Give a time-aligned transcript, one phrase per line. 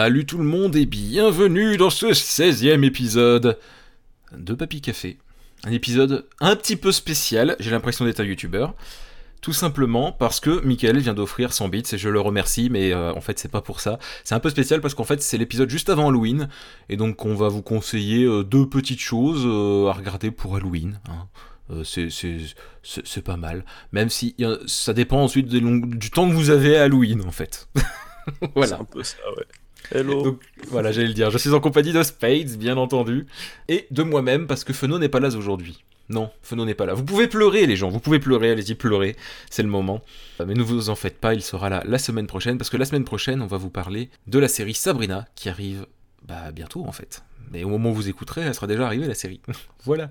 [0.00, 3.58] Salut tout le monde et bienvenue dans ce 16e épisode
[4.32, 5.18] de Papy Café.
[5.64, 8.76] Un épisode un petit peu spécial, j'ai l'impression d'être un youtubeur.
[9.40, 13.12] Tout simplement parce que Michael vient d'offrir 100 bits et je le remercie, mais euh,
[13.12, 13.98] en fait c'est pas pour ça.
[14.22, 16.48] C'est un peu spécial parce qu'en fait c'est l'épisode juste avant Halloween,
[16.88, 21.00] et donc on va vous conseiller euh, deux petites choses euh, à regarder pour Halloween.
[21.08, 21.82] Hein.
[21.82, 23.64] c'est pas mal.
[23.90, 24.36] Même si
[24.68, 27.68] ça dépend ensuite du temps que vous avez à Halloween en fait.
[28.54, 28.78] voilà.
[28.78, 29.46] Un peu ça, ouais.
[29.92, 30.22] Hello.
[30.22, 31.30] Donc, voilà, j'allais le dire.
[31.30, 33.26] Je suis en compagnie de Spades, bien entendu,
[33.68, 35.84] et de moi-même parce que Feno n'est pas là aujourd'hui.
[36.10, 36.94] Non, Feno n'est pas là.
[36.94, 37.90] Vous pouvez pleurer, les gens.
[37.90, 38.50] Vous pouvez pleurer.
[38.50, 39.14] Allez-y, pleurer.
[39.50, 40.02] C'est le moment.
[40.44, 41.34] Mais ne vous en faites pas.
[41.34, 44.10] Il sera là la semaine prochaine parce que la semaine prochaine, on va vous parler
[44.26, 45.86] de la série Sabrina qui arrive
[46.26, 47.22] bah, bientôt en fait.
[47.50, 49.40] Mais au moment où vous écouterez, elle sera déjà arrivée la série.
[49.84, 50.10] voilà.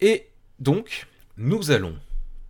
[0.00, 0.26] Et
[0.60, 1.06] donc,
[1.38, 1.94] nous allons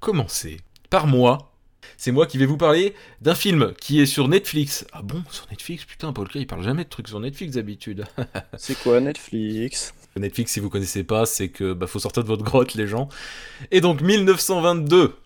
[0.01, 0.59] commencer
[0.91, 1.53] par moi
[1.99, 4.87] c'est moi qui vais vous parler d'un film qui est sur Netflix.
[4.93, 5.85] Ah bon, sur Netflix?
[5.85, 8.05] Putain, Paul Kay, il parle jamais de trucs sur Netflix d'habitude.
[8.57, 9.93] c'est quoi Netflix?
[10.17, 13.09] Netflix, si vous connaissez pas, c'est que bah, faut sortir de votre grotte, les gens.
[13.73, 15.17] Et donc 1922,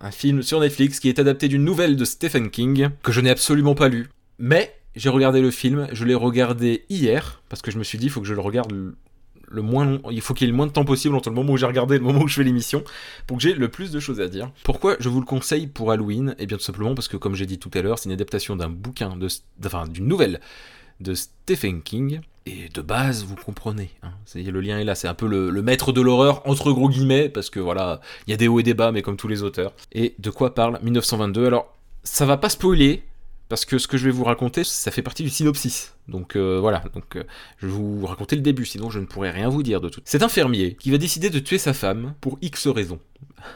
[0.00, 3.30] un film sur Netflix qui est adapté d'une nouvelle de Stephen King que je n'ai
[3.30, 4.08] absolument pas lu.
[4.40, 8.06] Mais j'ai regardé le film, je l'ai regardé hier parce que je me suis dit
[8.06, 8.72] il faut que je le regarde
[9.50, 11.52] le moins il faut qu'il y ait le moins de temps possible entre le moment
[11.52, 12.82] où j'ai regardé et le moment où je fais l'émission
[13.26, 14.50] pour que j'ai le plus de choses à dire.
[14.64, 16.30] Pourquoi je vous le conseille pour Halloween?
[16.38, 18.12] Et eh bien tout simplement parce que comme j'ai dit tout à l'heure, c'est une
[18.12, 19.28] adaptation d'un bouquin de
[19.64, 20.40] enfin d'une nouvelle
[21.00, 23.90] de Stephen King et de base, vous comprenez.
[24.02, 24.94] Hein, le lien est là.
[24.94, 28.30] C'est un peu le, le maître de l'horreur, entre gros guillemets, parce que voilà, il
[28.30, 29.74] y a des hauts et des bas, mais comme tous les auteurs.
[29.92, 33.02] Et de quoi parle 1922 Alors, ça va pas spoiler,
[33.48, 35.94] parce que ce que je vais vous raconter, ça fait partie du synopsis.
[36.06, 37.24] Donc euh, voilà, donc euh,
[37.58, 40.00] je vais vous raconter le début, sinon je ne pourrais rien vous dire de tout.
[40.04, 43.00] C'est un fermier qui va décider de tuer sa femme pour X raisons.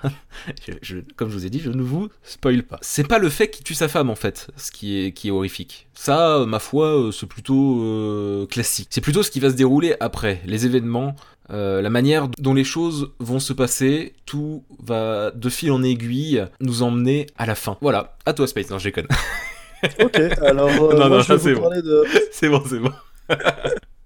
[1.17, 2.79] comme je vous ai dit, je ne vous spoil pas.
[2.83, 5.31] C'est pas le fait qu'il tue sa femme en fait, ce qui est, qui est
[5.31, 5.89] horrifique.
[5.95, 8.89] Ça, ma foi, euh, c'est plutôt classique.
[8.91, 11.15] C'est plutôt ce qui va se dérouler après, les événements,
[11.49, 16.83] la manière dont les choses vont se passer, tout va de fil en aiguille nous
[16.83, 17.77] emmener à la fin.
[17.83, 18.89] Voilà, à toi Space, non je.
[20.01, 22.05] ok, alors euh, non, non, je vais vous parler de.
[22.33, 22.93] C'est bon, c'est bon.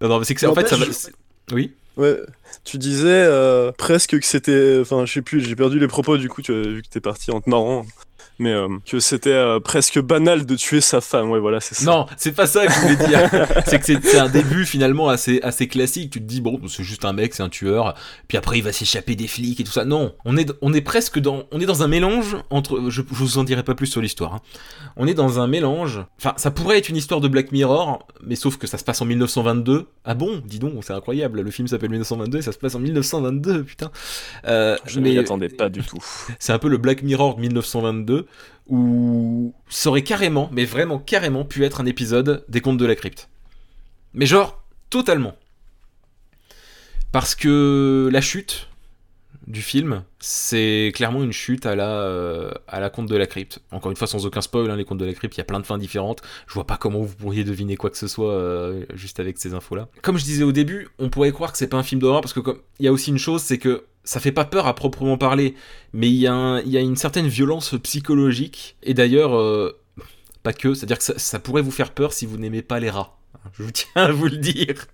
[0.01, 0.85] non, non, mais c'est que c'est en fait, ça va.
[1.53, 1.73] Oui.
[1.97, 2.21] Ouais,
[2.65, 4.79] tu disais euh, presque que c'était.
[4.81, 7.01] Enfin, je sais plus, j'ai perdu les propos du coup, tu as vu que t'es
[7.01, 7.87] parti en te marrant
[8.39, 11.31] mais euh, que c'était euh, presque banal de tuer sa femme.
[11.31, 11.85] Ouais, voilà, c'est ça.
[11.91, 13.31] Non, c'est pas ça que je voulais dire.
[13.67, 16.11] c'est que c'est un début finalement assez, assez classique.
[16.11, 17.95] Tu te dis, bon, c'est juste un mec, c'est un tueur,
[18.29, 19.85] puis après il va s'échapper des flics et tout ça.
[19.85, 23.39] Non, on est, on est presque dans, on est dans un mélange entre, je, vous
[23.39, 24.35] en dirai pas plus sur l'histoire.
[24.35, 24.41] Hein.
[24.97, 28.37] On est dans un mélange, enfin, ça pourrait être une histoire de Black Mirror, mais
[28.37, 29.87] sauf que ça se passe en 1922.
[30.05, 31.41] Ah bon, dis donc, c'est incroyable.
[31.41, 33.91] Le film s'appelle 1922 et ça se passe en 1922, putain.
[34.47, 36.03] Euh, je ne m'y attendais pas du tout.
[36.39, 38.26] C'est un peu le Black Mirror de 1922
[38.69, 42.95] où ça aurait carrément, mais vraiment carrément, pu être un épisode des Contes de la
[42.95, 43.29] Crypte.
[44.15, 45.37] Mais genre, totalement.
[47.13, 48.69] Parce que la chute
[49.47, 53.61] du film, c'est clairement une chute à la, euh, à la Conte de la Crypte.
[53.71, 55.45] Encore une fois, sans aucun spoil, hein, les Contes de la Crypte, il y a
[55.45, 56.23] plein de fins différentes.
[56.49, 59.55] Je vois pas comment vous pourriez deviner quoi que ce soit euh, juste avec ces
[59.55, 59.89] infos-là.
[60.03, 62.33] Comme je disais au début, on pourrait croire que c'est pas un film d'horreur parce
[62.33, 64.75] que comme il y a aussi une chose, c'est que ça fait pas peur à
[64.75, 65.55] proprement parler,
[65.93, 69.79] mais il y, a y a une certaine violence psychologique, et d'ailleurs, euh,
[70.43, 73.19] pas que, c'est-à-dire que ça, pourrait vous faire peur si vous n'aimez pas les rats.
[73.59, 74.87] Je vous tiens à vous le dire.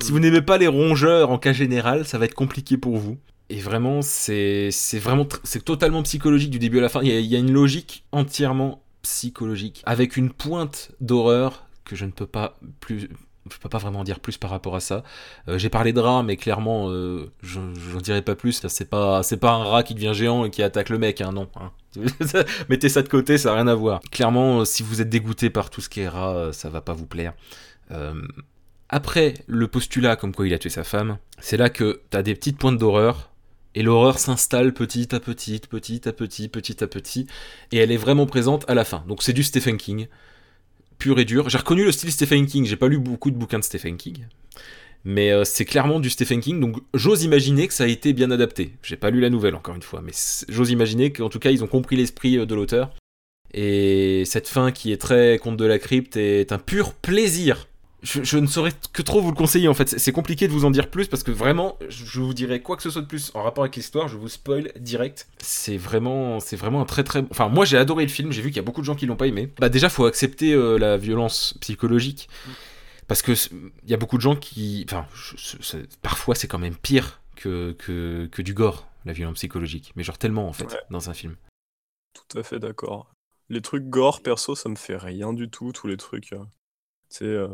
[0.00, 3.18] si vous n'aimez pas les rongeurs en cas général, ça va être compliqué pour vous.
[3.50, 7.02] Et vraiment, c'est vraiment c'est totalement psychologique du début à la fin.
[7.02, 12.26] Il y, a, une logique entièrement psychologique, avec une pointe d'horreur que je ne peux
[12.26, 13.08] pas plus
[13.52, 15.02] je peux pas vraiment dire plus par rapport à ça.
[15.48, 17.60] Euh, j'ai parlé de rats, mais clairement, euh, je
[17.92, 18.62] j'en dirai pas plus.
[18.68, 21.48] C'est pas, pas un rat qui devient géant et qui attaque le mec, hein, non.
[21.56, 21.72] Hein.
[22.68, 24.00] Mettez ça de côté, ça n'a rien à voir.
[24.10, 26.92] Clairement, euh, si vous êtes dégoûté par tout ce qui est rat, ça va pas
[26.92, 27.34] vous plaire.
[28.88, 32.34] après le postulat comme quoi il a tué sa femme, c'est là que t'as des
[32.34, 33.30] petites pointes d'horreur.
[33.74, 37.26] Et l'horreur s'installe petit à petit, petit à petit, petit à petit,
[37.70, 39.04] et elle est vraiment présente à la fin.
[39.06, 40.08] Donc c'est du Stephen King
[40.98, 41.48] pur et dur.
[41.48, 44.26] J'ai reconnu le style Stephen King, j'ai pas lu beaucoup de bouquins de Stephen King.
[45.04, 48.30] Mais euh, c'est clairement du Stephen King, donc j'ose imaginer que ça a été bien
[48.30, 48.72] adapté.
[48.82, 50.12] J'ai pas lu la nouvelle encore une fois, mais
[50.48, 52.94] j'ose imaginer qu'en tout cas ils ont compris l'esprit euh, de l'auteur.
[53.54, 57.66] Et cette fin qui est très conte de la crypte est un pur plaisir
[58.02, 59.98] je, ne saurais que trop vous le conseiller en fait.
[59.98, 62.82] C'est compliqué de vous en dire plus parce que vraiment, je vous dirais quoi que
[62.82, 65.28] ce soit de plus en rapport avec l'histoire, je vous spoil direct.
[65.38, 67.24] C'est vraiment, c'est vraiment un très très.
[67.30, 68.30] Enfin, moi j'ai adoré le film.
[68.30, 69.52] J'ai vu qu'il y a beaucoup de gens qui l'ont pas aimé.
[69.58, 72.28] Bah déjà, faut accepter euh, la violence psychologique
[73.08, 73.32] parce que
[73.84, 75.06] il y a beaucoup de gens qui, enfin,
[76.02, 79.92] parfois c'est quand même pire que, que, que du gore, la violence psychologique.
[79.96, 81.36] Mais genre tellement en fait dans un film.
[82.12, 83.10] Tout à fait d'accord.
[83.48, 85.72] Les trucs gore perso, ça me fait rien du tout.
[85.72, 86.32] Tous les trucs.
[86.32, 86.44] Euh,
[87.08, 87.48] C'est euh,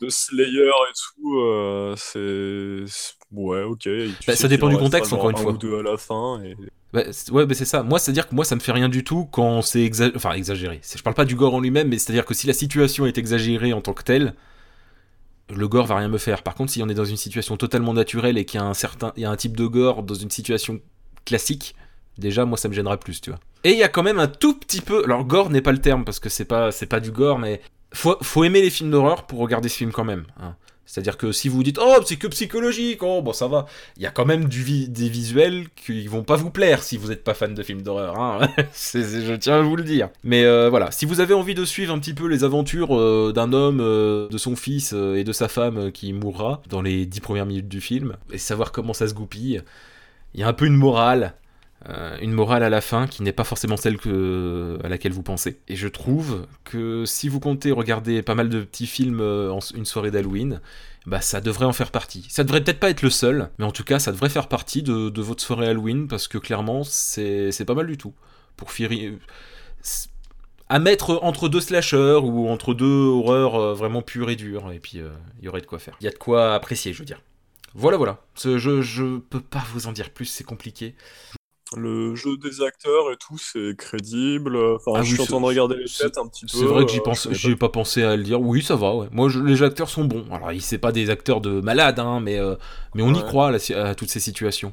[0.00, 2.84] de Slayer et tout, euh, c'est
[3.32, 3.88] ouais, ok.
[4.26, 5.52] Bah, ça dépend du contexte, encore une un fois.
[5.52, 6.42] ou deux à la fin.
[6.42, 6.56] Et...
[6.92, 7.02] Bah,
[7.32, 7.82] ouais, bah, c'est ça.
[7.82, 10.80] Moi, c'est-à-dire que moi, ça me fait rien du tout quand c'est exa- enfin, exagéré.
[10.82, 13.72] Je parle pas du gore en lui-même, mais c'est-à-dire que si la situation est exagérée
[13.72, 14.34] en tant que telle,
[15.54, 16.42] le gore va rien me faire.
[16.42, 18.74] Par contre, si on est dans une situation totalement naturelle et qu'il y a un
[18.74, 20.80] certain, il y a un type de gore dans une situation
[21.24, 21.74] classique,
[22.18, 23.40] déjà, moi, ça me gênera plus, tu vois.
[23.62, 25.04] Et il y a quand même un tout petit peu.
[25.04, 27.60] Alors, gore n'est pas le terme parce que c'est pas, c'est pas du gore, mais
[27.94, 30.24] faut, faut aimer les films d'horreur pour regarder ce film quand même.
[30.40, 30.54] hein.
[30.86, 33.64] C'est-à-dire que si vous dites oh c'est que psychologique, oh bon ça va,
[33.96, 37.08] il y a quand même du des visuels qui vont pas vous plaire si vous
[37.08, 38.20] n'êtes pas fan de films d'horreur.
[38.20, 38.48] Hein.
[38.74, 40.10] Je tiens à vous le dire.
[40.24, 43.32] Mais euh, voilà, si vous avez envie de suivre un petit peu les aventures euh,
[43.34, 47.20] d'un homme, euh, de son fils et de sa femme qui mourra dans les dix
[47.20, 49.62] premières minutes du film et savoir comment ça se goupille,
[50.34, 51.34] il y a un peu une morale.
[51.88, 53.98] Euh, une morale à la fin qui n'est pas forcément celle
[54.82, 55.60] à laquelle vous pensez.
[55.68, 59.58] Et je trouve que si vous comptez regarder pas mal de petits films euh, en
[59.74, 60.60] une soirée d'Halloween,
[61.06, 62.26] bah ça devrait en faire partie.
[62.30, 64.82] Ça devrait peut-être pas être le seul, mais en tout cas ça devrait faire partie
[64.82, 68.14] de, votre soirée Halloween parce que clairement c'est pas mal du tout.
[68.56, 70.08] Pour c'est-
[70.70, 74.78] à mettre entre deux slashers ou entre deux horreurs euh, vraiment pures et dures, et
[74.78, 75.02] puis
[75.38, 75.94] il y aurait de quoi faire.
[76.00, 77.20] Il y a de quoi apprécier, je veux dire.
[77.74, 78.22] Voilà, voilà.
[78.42, 80.94] Je, je peux pas vous en dire plus, c'est compliqué.
[81.76, 84.56] Le jeu des acteurs et tout, c'est crédible.
[84.56, 86.56] Enfin, Ah je oui, suis en train de regarder les têtes un petit peu.
[86.58, 88.40] C'est vrai que j'y euh, pense, je connais j'y ai pas pensé à le dire.
[88.40, 88.94] Oui, ça va.
[88.94, 89.08] Ouais.
[89.12, 90.24] Moi, je- les acteurs sont bons.
[90.30, 92.56] Alors, ils c'est pas des acteurs de malades, hein, mais euh,
[92.94, 94.72] mais on y croit à, toutes ces situations.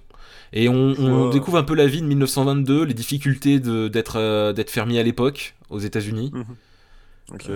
[0.54, 5.00] Et on, découvre un peu la vie de 1922, les difficultés d'être euh, d'être fermier
[5.00, 6.32] à l'époque aux États-Unis.
[6.32, 7.36] pas.
[7.36, 7.50] Ok.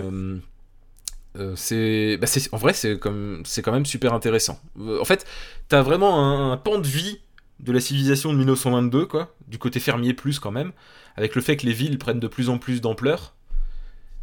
[1.38, 4.60] Euh, c'est, bah, c'est- en vrai, c'est comme, c'est quand même super intéressant.
[4.80, 5.26] Euh, en fait,
[5.68, 7.20] t'as vraiment un, un pan de vie
[7.60, 10.74] de la civilisation de 1922, quoi, du côté fermier plus quand même,
[11.16, 13.36] avec le fait que les villes prennent de plus en plus d'ampleur.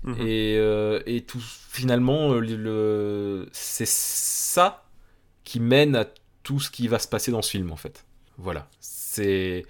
[0.02, 0.26] Mhm.
[0.26, 4.84] Et, euh, et tout, finalement, euh, le, le- c'est ça
[5.44, 6.06] qui mène à
[6.43, 8.06] tout ce qui va se passer dans ce film, en fait.
[8.38, 8.69] Voilà.
[8.81, 9.67] C'est.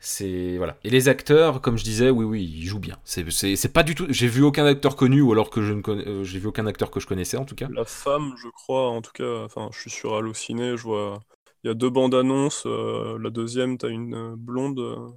[0.00, 0.56] C'est.
[0.58, 0.78] Voilà.
[0.84, 2.98] Et les acteurs, comme je disais, oui, oui, ils jouent bien.
[3.04, 4.06] C'est, c'est, c'est pas du tout.
[4.10, 6.06] J'ai vu aucun acteur connu, ou alors que je ne connais.
[6.08, 7.70] euh, j'ai vu aucun acteur que je connaissais, en tout cas.
[7.70, 11.20] La femme, je crois, en tout cas, enfin, je suis sur Allociné, je vois.
[11.64, 12.64] Il y a deux bandes annonces.
[12.66, 14.78] euh, la deuxième, t'as une euh, blonde.
[14.80, 15.08] euh,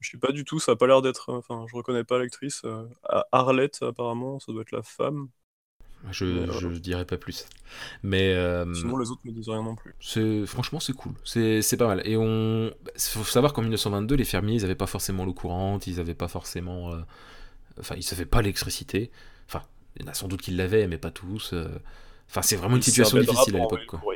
[0.00, 1.32] je sais pas du tout, ça a pas l'air d'être.
[1.32, 2.62] Enfin, je reconnais pas l'actrice.
[3.04, 5.28] Ar- Arlette, apparemment, ça doit être la femme.
[6.10, 7.46] Je, euh, je dirais pas plus.
[8.02, 8.32] Mais.
[8.34, 9.94] euh, Sinon, les autres me disent rien non plus.
[10.00, 12.02] C'est franchement c'est cool, c'est c'est pas mal.
[12.06, 16.00] Et on faut savoir qu'en 1922 les fermiers ils avaient pas forcément l'eau courante, ils
[16.00, 17.00] avaient pas forcément, euh,
[17.80, 19.10] enfin ils savaient pas l'électricité.
[19.48, 19.62] Enfin
[19.96, 21.54] il y en a sans doute qui l'avaient mais pas tous.
[22.30, 24.06] Enfin c'est vraiment une situation difficile à l'époque quoi.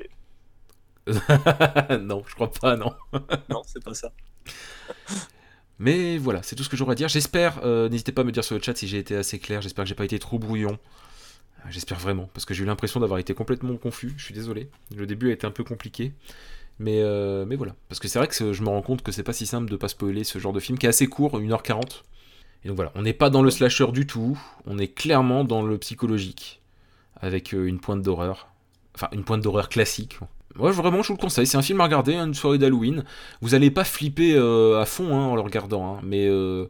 [2.01, 2.93] non je crois pas non.
[3.49, 4.13] Non, c'est pas ça.
[5.79, 7.09] Mais voilà c'est tout ce que j'aurais à dire.
[7.09, 9.61] J'espère, euh, n'hésitez pas à me dire sur le chat si j'ai été assez clair.
[9.61, 10.79] J'espère que j'ai pas été trop brouillon.
[11.61, 14.15] Euh, J'espère vraiment parce que j'ai eu l'impression d'avoir été complètement confus.
[14.17, 14.71] Je suis désolé.
[14.97, 16.13] Le début a été un peu compliqué.
[16.79, 17.75] Mais, euh, mais voilà.
[17.89, 19.77] Parce que c'est vrai que je me rends compte que c'est pas si simple de
[19.77, 22.03] pas spoiler ce genre de film qui est assez court, 1h40.
[22.65, 25.63] Et donc voilà, on n'est pas dans le slasher du tout, on est clairement dans
[25.63, 26.63] le psychologique.
[27.21, 28.49] Avec une pointe d'horreur.
[28.95, 30.19] Enfin, une pointe d'horreur classique.
[30.57, 31.47] Moi, vraiment, je vous le conseille.
[31.47, 33.05] C'est un film à regarder, hein, une soirée d'Halloween.
[33.41, 36.67] Vous allez pas flipper euh, à fond hein, en le regardant, hein, mais euh,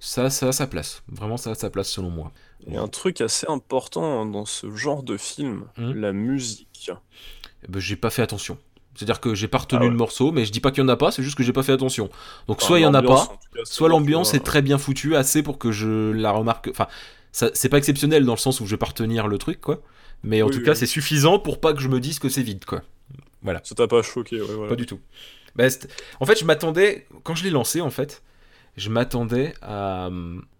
[0.00, 1.02] ça, ça a sa place.
[1.08, 2.32] Vraiment, ça a sa place selon moi.
[2.66, 5.92] Il y a un truc assez important dans ce genre de film, Hmm.
[5.92, 6.90] la musique.
[7.64, 8.58] Eh ben, j'ai pas fait attention.
[8.96, 9.90] C'est-à-dire que j'ai pas retenu Ah ouais.
[9.90, 11.52] le morceau, mais je dis pas qu'il y en a pas, c'est juste que j'ai
[11.52, 12.10] pas fait attention.
[12.48, 14.76] Donc Enfin, soit il y en a pas, en cas, soit l'ambiance est très bien
[14.76, 16.68] foutue, assez pour que je la remarque.
[16.70, 16.88] Enfin,
[17.32, 19.80] c'est pas exceptionnel dans le sens où je vais pas retenir le truc, quoi.
[20.24, 20.76] Mais en Oui, tout oui, cas, oui.
[20.76, 22.82] c'est suffisant pour pas que je me dise que c'est vide, quoi.
[23.64, 24.68] Ça t'a pas choqué, ouais, voilà.
[24.70, 25.00] Pas du tout.
[25.56, 25.64] Bah,
[26.20, 28.22] en fait, je m'attendais, quand je l'ai lancé, en fait,
[28.76, 30.08] je m'attendais à,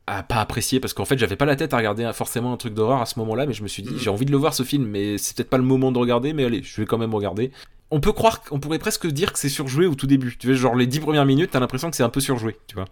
[0.07, 2.75] à pas apprécier, parce qu'en fait, j'avais pas la tête à regarder forcément un truc
[2.75, 3.99] d'horreur à ce moment-là, mais je me suis dit, Mhm.
[3.99, 6.33] j'ai envie de le voir ce film, mais c'est peut-être pas le moment de regarder,
[6.33, 7.53] mais allez, je vais quand même regarder.
[7.93, 10.37] On peut croire, on pourrait presque dire que c'est surjoué au tout début.
[10.39, 12.75] Tu vois, genre les dix premières minutes, t'as l'impression que c'est un peu surjoué, tu
[12.77, 12.87] vois.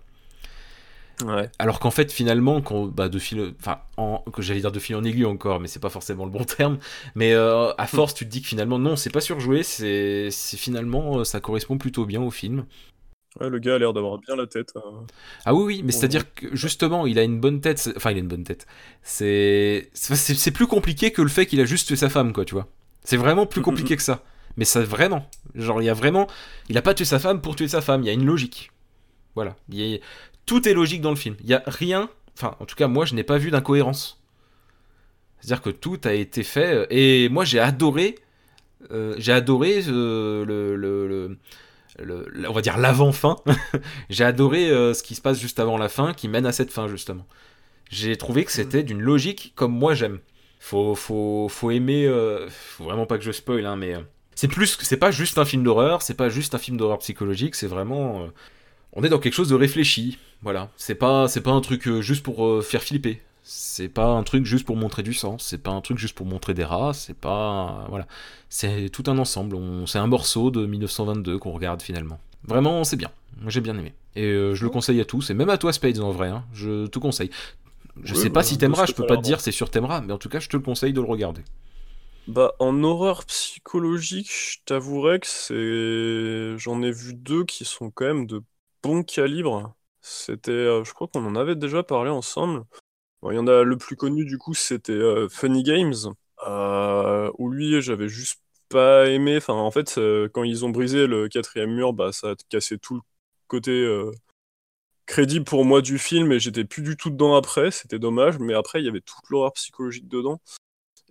[1.25, 1.51] Ouais.
[1.59, 4.95] Alors qu'en fait, finalement, quand, bah, de fil, enfin, en- que j'allais dire de fil
[4.95, 6.79] en aiguille encore, mais c'est pas forcément le bon terme.
[7.17, 10.57] Mais euh, à force, tu te dis que finalement, non, c'est pas surjoué, c'est, c'est
[10.57, 12.67] finalement, euh, ça correspond plutôt bien au film.
[13.41, 14.73] Ouais, le gars a l'air d'avoir bien la tête.
[14.77, 14.81] euh.
[15.45, 17.79] Ah oui, oui, mais c'est-à-dire que justement, il a une bonne tête.
[17.79, 18.67] c'est- Enfin, il a une bonne tête.
[19.03, 19.91] C'est,
[20.55, 22.69] plus compliqué que le fait qu'il a juste tué sa femme, quoi, tu vois.
[23.05, 23.65] C'est vraiment plus Mhm.
[23.65, 24.23] compliqué que ça.
[24.57, 25.29] Mais ça, vraiment.
[25.55, 26.27] Genre, il y a vraiment.
[26.69, 28.03] Il a pas tué sa femme pour tuer sa femme.
[28.03, 28.71] Il y a une logique.
[29.35, 29.55] Voilà.
[29.69, 29.99] Il y a-
[30.49, 31.37] Tout est logique dans le film.
[31.45, 32.11] Il y a rien.
[32.37, 34.21] Enfin, en tout cas, moi, je n'ai pas vu d'incohérence.
[35.41, 36.75] C'est-à-dire que tout a été fait.
[36.75, 38.17] euh, Et moi, j'ai adoré.
[38.91, 41.39] euh, j'ai adoré euh, le,
[42.49, 43.37] on va dire l'avant-fin.
[44.11, 46.89] j'ai adoré ce qui se passe juste avant la fin, qui mène à cette fin
[46.89, 47.27] justement.
[47.91, 50.19] J'ai trouvé que c'était d'une logique comme moi j'aime.
[50.61, 52.07] faut, faut, faut aimer.
[52.51, 53.95] faut vraiment pas que je spoil, hein, mais.
[54.35, 54.79] c'est plus.
[54.83, 58.29] C'est pas juste un film d'horreur, c'est pas juste un film d'horreur psychologique, c'est vraiment.
[58.93, 60.19] On est dans quelque chose de réfléchi.
[60.43, 60.71] Voilà.
[60.77, 63.21] C'est pas, c'est pas un truc euh, juste pour euh, faire flipper.
[63.43, 65.37] C'est pas un truc juste pour montrer du sang.
[65.39, 66.93] C'est pas un truc juste pour montrer des rats.
[66.93, 67.87] C'est pas.
[67.89, 68.07] Voilà.
[68.51, 69.57] C'est tout un ensemble.
[69.87, 72.19] C'est un morceau de 1922 qu'on regarde finalement.
[72.45, 73.11] Vraiment, c'est bien.
[73.41, 73.95] Moi, j'ai bien aimé.
[74.17, 76.29] Et euh, je le conseille à tous, et même à toi, Spades, en vrai.
[76.29, 76.45] hein.
[76.53, 77.31] Je te conseille.
[78.03, 80.01] Je Oui, sais bah, pas si t'aimeras, je peux pas te dire c'est sûr t'aimeras,
[80.03, 81.43] mais en tout cas, je te le conseille de le regarder.
[82.27, 86.59] Bah, en horreur psychologique, je t'avouerais que c'est.
[86.59, 88.43] J'en ai vu deux qui sont quand même de
[88.83, 89.75] bon calibre.
[90.01, 90.51] C'était.
[90.53, 92.65] euh, je crois qu'on en avait déjà parlé ensemble.
[93.25, 95.95] Il y en a le plus connu, du coup, c'était euh, Funny Games.
[96.47, 99.37] euh, où lui, j'avais juste pas aimé.
[99.39, 99.99] Enfin, en fait,
[100.33, 103.01] quand ils ont brisé le quatrième mur, bah, ça a cassé tout le
[103.49, 103.73] côté.
[105.07, 108.55] crédible pour moi du film et j'étais plus du tout dedans après, c'était dommage, mais
[108.55, 110.41] après il y avait toute l'horreur psychologique dedans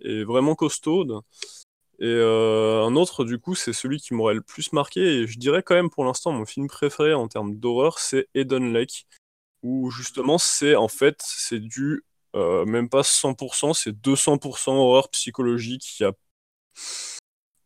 [0.00, 1.20] et vraiment costaude.
[2.00, 5.38] Et euh, un autre, du coup, c'est celui qui m'aurait le plus marqué, et je
[5.38, 9.06] dirais quand même pour l'instant mon film préféré en termes d'horreur, c'est Eden Lake,
[9.62, 12.04] où justement c'est en fait, c'est du
[12.36, 15.98] euh, même pas 100%, c'est 200% horreur psychologique.
[16.00, 16.12] Il y a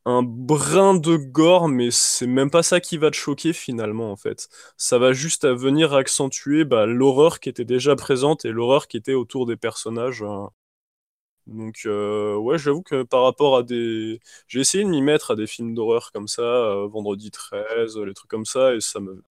[0.05, 4.17] un brin de gore, mais c'est même pas ça qui va te choquer finalement en
[4.17, 4.49] fait.
[4.77, 9.15] Ça va juste venir accentuer bah, l'horreur qui était déjà présente et l'horreur qui était
[9.15, 10.23] autour des personnages.
[10.23, 10.47] euh.
[11.47, 14.21] Donc euh, ouais, j'avoue que par rapport à des...
[14.49, 18.15] J'ai essayé de m'y mettre à des films d'horreur comme ça, euh, Vendredi 13, les
[18.15, 19.23] trucs comme ça, et ça me...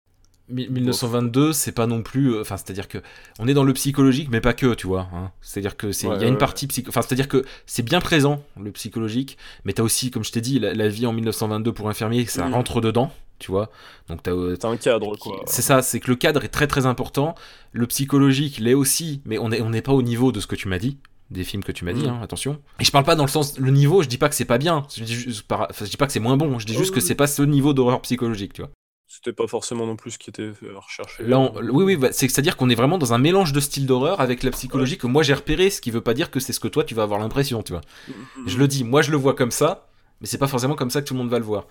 [0.50, 2.34] Mi- 1922, c'est pas non plus.
[2.34, 2.98] euh, Enfin, c'est-à-dire que
[3.40, 5.08] on est dans le psychologique, mais pas que, tu vois.
[5.14, 5.32] hein.
[5.42, 6.90] C'est-à-dire que c'est, il Ouais, y a une partie psycho.
[6.90, 10.60] Enfin, c'est-à-dire que c'est bien présent le psychologique, mais t'as aussi, comme je t'ai dit,
[10.60, 12.54] la, la vie en 1922 pour infirmier, ça Mhm.
[12.54, 13.70] rentre dedans, tu vois.
[14.10, 14.32] Donc t'as.
[14.32, 15.44] euh, C'est un cadre quoi.
[15.46, 17.36] c'est ça, c'est que le cadre est très très important.
[17.72, 20.56] Le psychologique l'est aussi, mais on n'est on n'est pas au niveau de ce que
[20.56, 20.98] tu m'as dit,
[21.32, 22.10] des films que tu m'as dit, Mm.
[22.10, 22.62] hein, attention.
[22.80, 24.58] Et je parle pas dans le sens, le niveau, je dis pas que c'est pas
[24.58, 26.76] bien, je dis, juste par- enfin, je dis pas que c'est moins bon, je dis
[26.76, 27.06] juste que oui.
[27.06, 28.70] c'est pas ce niveau d'horreur psychologique, tu vois.
[29.08, 31.24] C'était pas forcément non plus ce qui était euh, recherché.
[31.24, 33.86] Là, on- oui, oui, bah, c'est- c'est-à-dire qu'on est vraiment dans un mélange de styles
[33.86, 36.54] d'horreur avec la psychologie que moi j'ai repéré, ce qui veut pas dire que c'est
[36.54, 37.82] ce que toi tu vas avoir l'impression, tu vois.
[38.08, 38.14] Mhm.
[38.48, 39.88] Je le dis, moi je le vois comme ça,
[40.22, 41.68] mais c'est pas forcément comme ça que tout le monde va le voir.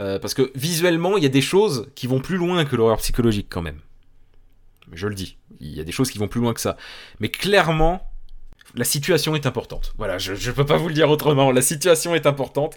[0.00, 2.98] Euh, parce que visuellement, il y a des choses qui vont plus loin que l'horreur
[2.98, 3.80] psychologique quand même.
[4.92, 6.76] Je le dis, il y a des choses qui vont plus loin que ça.
[7.20, 8.02] Mais clairement,
[8.74, 9.94] la situation est importante.
[9.98, 11.52] Voilà, je, je peux pas vous le dire autrement.
[11.52, 12.76] La situation est importante.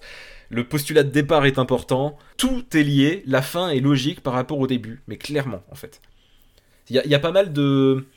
[0.50, 2.18] Le postulat de départ est important.
[2.38, 3.24] Tout est lié.
[3.26, 5.02] La fin est logique par rapport au début.
[5.08, 6.02] Mais clairement, en fait.
[6.90, 8.08] Il y a, pas mal de.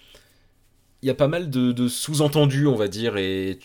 [1.03, 3.59] Il y a pas mal de, sous-entendus, on va dire, et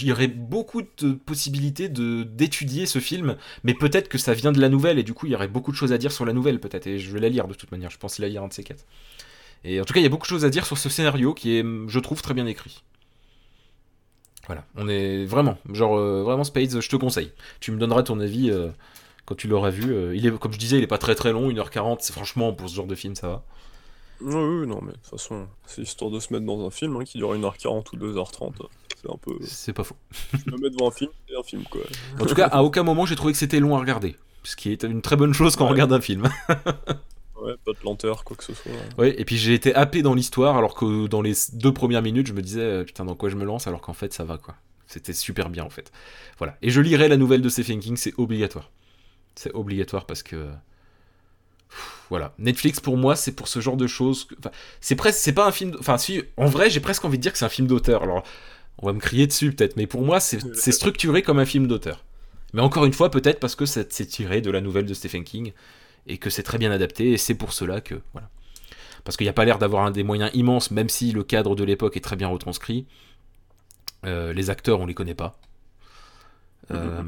[0.00, 4.68] il y beaucoup de possibilités d'étudier ce film, mais peut-être que ça vient de la
[4.68, 6.58] nouvelle, et du coup il y aurait beaucoup de choses à dire sur la nouvelle,
[6.60, 8.52] peut-être, et je vais la lire de toute manière, je pense la lire un de
[8.52, 8.84] ces quatre.
[9.64, 11.34] Et en tout cas, il y a beaucoup de choses à dire sur ce scénario
[11.34, 12.82] qui est, je trouve, très bien écrit.
[14.46, 17.32] Voilà, on est vraiment, genre, euh, vraiment Spades, je te conseille.
[17.60, 18.70] Tu me donneras ton avis euh,
[19.24, 19.94] quand tu l'auras vu.
[19.94, 22.52] Euh, il est, comme je disais, il est pas très très long, 1h40, c'est franchement,
[22.52, 23.44] pour ce genre de film, ça va.
[24.20, 26.96] Oui, oui, non, mais de toute façon, c'est histoire de se mettre dans un film
[26.96, 28.52] hein, qui dure 1h40 ou 2h30.
[29.00, 29.32] C'est un peu.
[29.42, 29.96] C'est pas faux.
[30.32, 31.80] Je me mets devant un film, c'est un film quoi.
[32.20, 34.16] En tout cas, à aucun moment j'ai trouvé que c'était long à regarder.
[34.44, 36.28] Ce qui est une très bonne chose quand on regarde un film.
[37.42, 38.70] Ouais, pas de lenteur, quoi que ce soit.
[38.98, 42.26] Ouais, et puis j'ai été happé dans l'histoire, alors que dans les deux premières minutes,
[42.28, 44.38] je me disais, euh, putain, dans quoi je me lance, alors qu'en fait, ça va,
[44.38, 44.54] quoi.
[44.86, 45.90] C'était super bien, en fait.
[46.38, 46.56] Voilà.
[46.62, 48.70] Et je lirai la nouvelle de Stephen King, c'est obligatoire.
[49.34, 50.50] C'est obligatoire parce que.
[51.70, 52.34] Pff, Voilà.
[52.38, 54.28] Netflix, pour moi, c'est pour ce genre de choses.
[54.38, 55.18] Enfin, c'est presque.
[55.18, 55.74] C'est pas un film.
[55.80, 56.22] Enfin, si.
[56.36, 58.02] En vrai, j'ai presque envie de dire que c'est un film d'auteur.
[58.02, 58.22] Alors,
[58.78, 62.04] on va me crier dessus, peut-être, mais pour moi, c'est structuré comme un film d'auteur.
[62.52, 65.52] Mais encore une fois, peut-être parce que c'est tiré de la nouvelle de Stephen King
[66.06, 67.96] et que c'est très bien adapté, et c'est pour cela que.
[68.12, 68.28] Voilà.
[69.04, 71.56] Parce qu'il n'y a pas l'air d'avoir un des moyens immenses, même si le cadre
[71.56, 72.86] de l'époque est très bien retranscrit.
[74.04, 75.38] Euh, les acteurs, on les connaît pas.
[76.70, 77.02] Euh,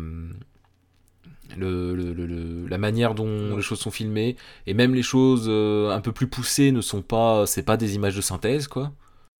[1.57, 4.37] le- le- le- la manière dont les choses sont filmées,
[4.67, 7.47] et même les choses euh, un peu plus poussées ne sont pas.
[7.47, 8.93] C'est pas des images de synthèse, quoi.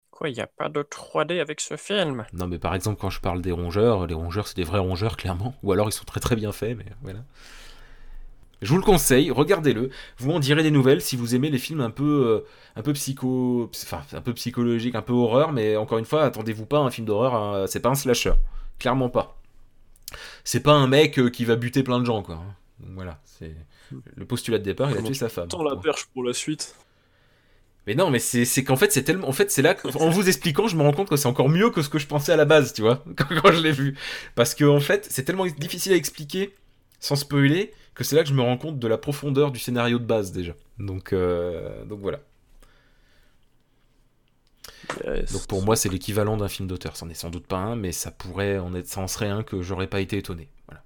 [0.09, 2.25] Quoi, y a pas de 3D avec ce film?
[2.33, 5.17] Non, mais par exemple, quand je parle des rongeurs, les rongeurs, c'est des vrais rongeurs,
[5.17, 5.55] clairement.
[5.63, 7.19] Ou alors ils sont très très bien faits, mais voilà.
[8.65, 9.89] Je vous le conseille, regardez-le.
[10.17, 12.93] Vous m'en direz des nouvelles si vous aimez les films un peu, euh, un peu
[12.93, 15.51] psycho, enfin un peu psychologique, un peu horreur.
[15.53, 17.35] Mais encore une fois, attendez-vous pas à un film d'horreur.
[17.35, 18.33] hein, c'est pas un slasher,
[18.79, 19.39] clairement pas.
[20.43, 22.35] C'est pas un mec euh, qui va buter plein de gens, quoi.
[22.35, 22.55] hein.
[22.79, 23.55] Donc voilà, c'est
[24.15, 24.91] le postulat de départ.
[24.91, 25.47] Il a tué sa femme.
[25.47, 26.75] Tant la perche pour la suite?
[27.87, 29.27] Mais non, mais c'est qu'en fait, c'est tellement.
[29.29, 31.49] En fait, c'est là, que- en vous expliquant, je me rends compte que c'est encore
[31.49, 33.71] mieux que ce que je pensais à la base, tu vois, quand, quand je l'ai
[33.71, 33.95] vu.
[34.33, 36.53] Parce que, en fait, c'est tellement difficile à expliquer
[36.99, 39.97] sans spoiler que c'est là que je me rends compte de la profondeur du scénario
[39.97, 40.53] de base déjà.
[40.77, 42.19] Donc, euh, donc voilà.
[45.31, 46.95] Donc pour moi, c'est l'équivalent d'un film d'auteur.
[46.95, 49.43] C'en est sans doute pas un, mais ça pourrait en être, ça en serait un
[49.43, 50.49] que j'aurais pas été étonné.
[50.67, 50.83] Voilà.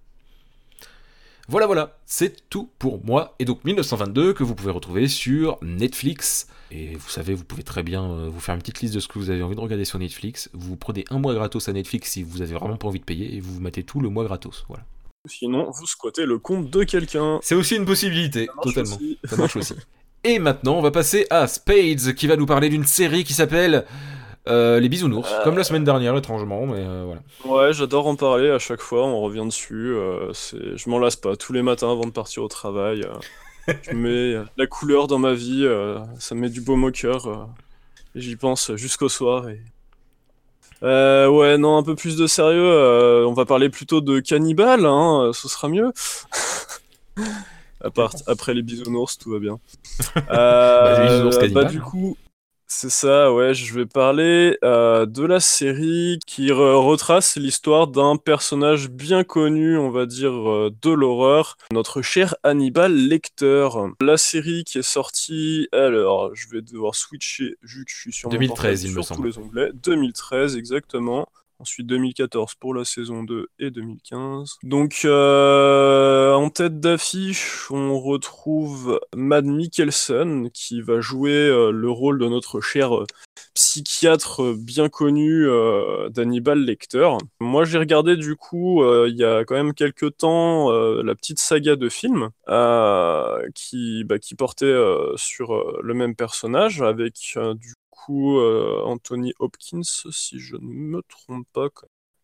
[1.47, 3.35] Voilà, voilà, c'est tout pour moi.
[3.39, 6.47] Et donc 1922 que vous pouvez retrouver sur Netflix.
[6.71, 9.07] Et vous savez, vous pouvez très bien euh, vous faire une petite liste de ce
[9.07, 10.49] que vous avez envie de regarder sur Netflix.
[10.53, 13.35] Vous prenez un mois gratos à Netflix si vous avez vraiment pas envie de payer
[13.35, 14.65] et vous vous mettez tout le mois gratos.
[14.67, 14.85] Voilà.
[15.25, 17.39] Sinon, vous squattez le compte de quelqu'un.
[17.41, 18.97] C'est aussi une possibilité, totalement.
[19.25, 19.75] Ça marche aussi.
[20.23, 23.85] Et maintenant, on va passer à Spades qui va nous parler d'une série qui s'appelle
[24.47, 27.21] euh, Les Bisounours, comme la semaine dernière, étrangement, mais euh, voilà.
[27.45, 29.93] Ouais, j'adore en parler à chaque fois, on revient dessus.
[29.93, 33.05] je m'en lasse pas, tous les matins avant de partir au travail
[33.83, 37.27] je mets la couleur dans ma vie, euh, ça me met du baume au cœur.
[37.27, 37.45] Euh,
[38.15, 39.49] J'y pense jusqu'au soir.
[39.49, 39.61] Et...
[40.81, 43.25] Euh, ouais, non, un peu plus de sérieux.
[43.27, 45.91] on va parler plutôt de cannibale, hein, ce sera mieux.
[47.83, 49.59] à part, après les bisounours, tout va bien.
[50.15, 52.17] bah, les bisounours bah, du coup,
[52.71, 58.91] c'est ça, ouais, je vais parler euh, de la série qui retrace l'histoire d'un personnage
[58.91, 63.69] bien connu, on va dire, euh, de l'horreur, notre cher Hannibal Lecter.
[64.01, 68.29] La série qui est sortie, alors, je vais devoir switcher, vu que je suis sur
[68.29, 69.31] 2013, il me semble.
[69.31, 69.71] tous les onglets.
[69.73, 71.27] 2013, exactement.
[71.61, 74.59] Ensuite 2014 pour la saison 2 et 2015.
[74.63, 82.17] Donc euh, en tête d'affiche, on retrouve Mad Mikkelsen qui va jouer euh, le rôle
[82.17, 83.05] de notre cher euh,
[83.55, 85.47] psychiatre bien connu
[86.11, 87.09] d'Hannibal Lecter.
[87.41, 91.75] Moi j'ai regardé du coup il y a quand même quelques temps la petite saga
[91.75, 92.29] de films
[93.55, 94.75] qui, bah, qui portait
[95.15, 97.73] sur le même personnage avec du
[98.09, 101.69] euh, Anthony Hopkins, si je ne me trompe pas,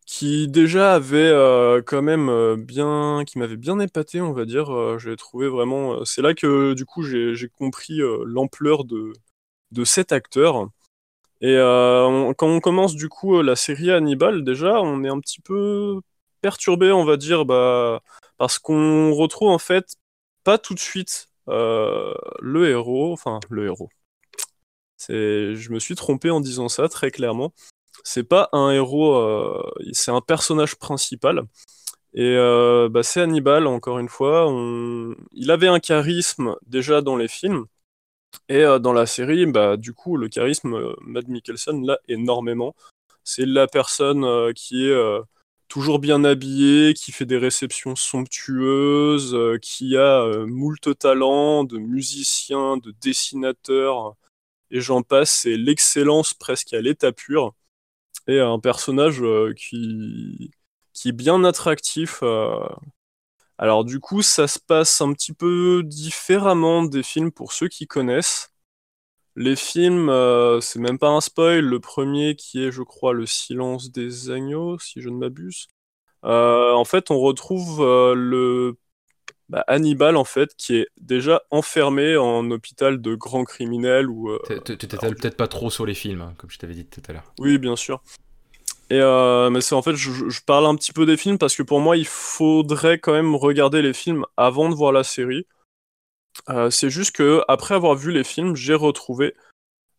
[0.06, 5.00] qui déjà avait euh, quand même euh, bien, qui m'avait bien épaté, on va dire.
[5.00, 6.06] j'ai trouvé vraiment.
[6.06, 9.14] c'est là que du coup j'ai compris l'ampleur de,
[9.72, 10.70] de cet acteur.
[11.42, 16.02] Et quand on commence du coup la série Hannibal, déjà, on est un petit peu
[16.42, 18.02] perturbé, on va dire, bah,
[18.38, 19.96] parce qu'on retrouve en fait
[20.44, 23.90] pas tout de suite le héros, enfin le héros,
[25.10, 27.54] je me suis trompé en disant ça très clairement.
[28.04, 29.64] C'est pas un héros, euh,
[29.94, 31.44] c'est un personnage principal.
[32.14, 34.48] Et euh, bah, c'est Hannibal, encore une fois.
[35.34, 37.66] Il avait un charisme déjà dans les films.
[38.50, 42.76] Et euh, dans la série, bah, du coup, le charisme, Matt Mikkelsen l'a énormément.
[43.24, 45.20] C'est la personne qui est
[45.68, 52.94] toujours bien habillée, qui fait des réceptions somptueuses, qui a moult talents de musicien, de
[53.02, 54.16] dessinateur
[54.76, 57.56] et j'en passe, c'est l'excellence presque à l'état pur,
[58.28, 60.52] et un personnage euh, qui,
[60.94, 62.20] qui est bien attractif.
[62.24, 62.60] Euh.
[63.58, 67.88] Alors du coup, ça se passe un petit peu différemment des films pour ceux qui
[67.88, 68.50] connaissent.
[69.38, 73.26] Les films, euh, c'est même pas un spoil, le premier qui est, je crois, Le
[73.26, 75.68] silence des agneaux, si je ne m'abuse.
[76.24, 77.82] en fait, on retrouve
[78.16, 78.78] le
[79.50, 84.10] bah, Hannibal, en fait, qui est déjà enfermé en hôpital de grands criminels.
[84.10, 84.30] ou.
[84.30, 87.02] Euh, tu t'étales peut-être pas trop sur les films, hein, comme je t'avais dit tout
[87.08, 87.34] à l'heure.
[87.40, 88.02] Oui, bien sûr.
[88.90, 91.64] Et euh, mais c'est en fait, je, parle un petit peu des films parce que
[91.64, 95.48] pour moi, il faudrait quand même regarder les films avant de voir la série.
[96.50, 99.34] Euh, c'est juste que après avoir vu les films, j'ai retrouvé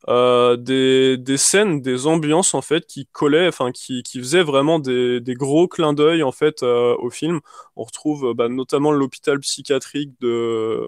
[0.08, 4.78] euh, des, des, scènes, des ambiances en fait qui collaient, enfin qui, qui faisaient vraiment
[4.78, 7.40] des, des gros clins d'œil en fait euh, au film.
[7.74, 10.86] On retrouve bah, notamment l'hôpital psychiatrique de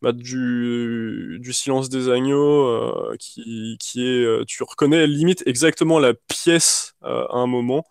[0.00, 6.14] bah, du, du, silence des agneaux euh, qui, qui est, tu reconnais limite exactement la
[6.14, 7.84] pièce à un moment.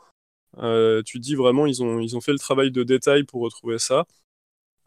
[1.06, 4.06] tu dis vraiment ils ont ils ont fait le travail de détail pour retrouver ça.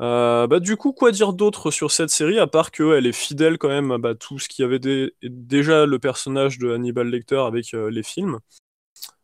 [0.01, 3.59] Euh, bah, du coup, quoi dire d'autre sur cette série, à part qu'elle est fidèle
[3.59, 4.81] quand même à bah, tout ce qu'il y avait
[5.23, 8.41] déjà le personnage de Hannibal Lecter avec euh, les films.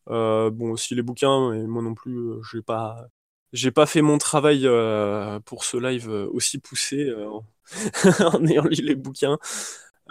[0.08, 3.08] Euh, bon, aussi les bouquins, moi non plus, j'ai pas,
[3.74, 4.68] pas fait mon travail
[5.44, 7.12] pour ce live aussi poussé
[8.20, 9.38] en ayant lu les bouquins.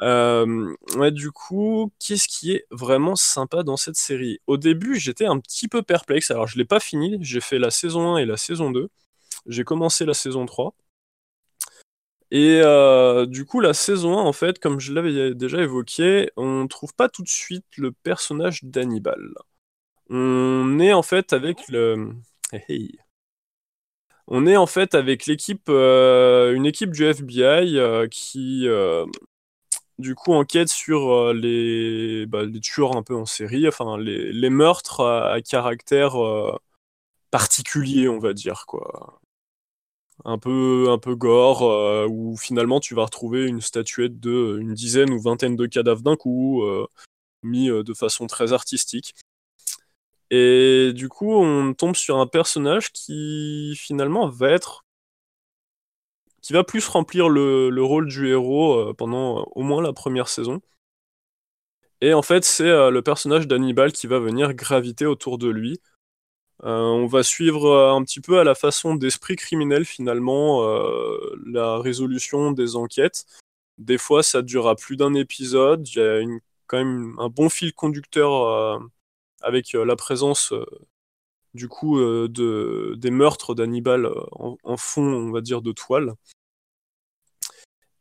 [0.02, 4.40] du coup, qu'est-ce qui est vraiment sympa dans cette série?
[4.48, 6.32] Au début, j'étais un petit peu perplexe.
[6.32, 8.90] Alors, je l'ai pas fini, j'ai fait la saison 1 et la saison 2.
[9.46, 10.74] J'ai commencé la saison 3.
[12.32, 16.68] Et euh, du coup, la saison 1, en fait, comme je l'avais déjà évoqué, on
[16.68, 19.34] trouve pas tout de suite le personnage d'Hannibal.
[20.10, 22.14] On est en fait avec le.
[24.28, 28.68] On est en fait avec l'équipe, euh, une équipe du FBI euh, qui,
[29.98, 34.50] du coup, enquête sur les, bah, les tueurs un peu en série, enfin les, les
[34.50, 36.16] meurtres à, à caractère
[37.32, 39.19] particulier, on va dire quoi
[40.26, 44.74] un peu, un peu gore, euh, où finalement tu vas retrouver une statuette de une
[44.74, 46.64] dizaine ou vingtaine de cadavres d'un coup.
[46.64, 46.88] Euh,
[47.44, 49.16] mis de façon très artistique.
[50.32, 54.86] Et du coup, on tombe sur un personnage qui finalement va être
[56.42, 60.62] qui va plus remplir le, rôle du héros pendant au moins la première saison.
[62.02, 65.80] Et en fait, c'est le personnage d'Hannibal qui va venir graviter autour de lui.
[66.62, 70.64] On va suivre un petit peu à la façon d'esprit criminel finalement
[71.46, 73.26] la résolution des enquêtes.
[73.78, 75.88] Des fois, ça durera plus d'un épisode.
[75.90, 76.22] Il y a
[76.68, 78.82] quand même un bon fil conducteur
[79.42, 80.54] avec la présence
[81.54, 86.14] du coup de, des meurtres d'Hannibal en, fond, on va dire, de toile.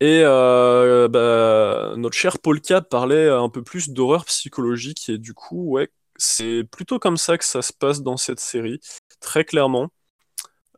[0.01, 5.91] Et bah, notre cher Polka parlait un peu plus d'horreur psychologique et du coup, ouais,
[6.19, 8.81] c'est plutôt comme ça que ça se passe dans cette série,
[9.21, 9.91] très clairement.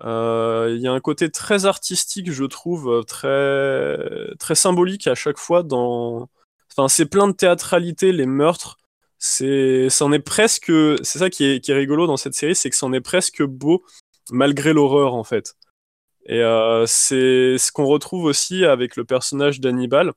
[0.03, 3.99] Il y a un côté très artistique, je trouve, très,
[4.39, 6.29] très symbolique à chaque fois dans.
[6.73, 8.79] Enfin, c'est plein de théâtralité, les meurtres
[9.21, 10.73] c'est c'en est presque
[11.03, 13.43] c'est ça qui est, qui est rigolo dans cette série c'est que c'en est presque
[13.43, 13.85] beau
[14.33, 15.57] malgré l'horreur en fait
[16.27, 20.13] et euh, c'est ce qu'on retrouve aussi avec le personnage d'Hannibal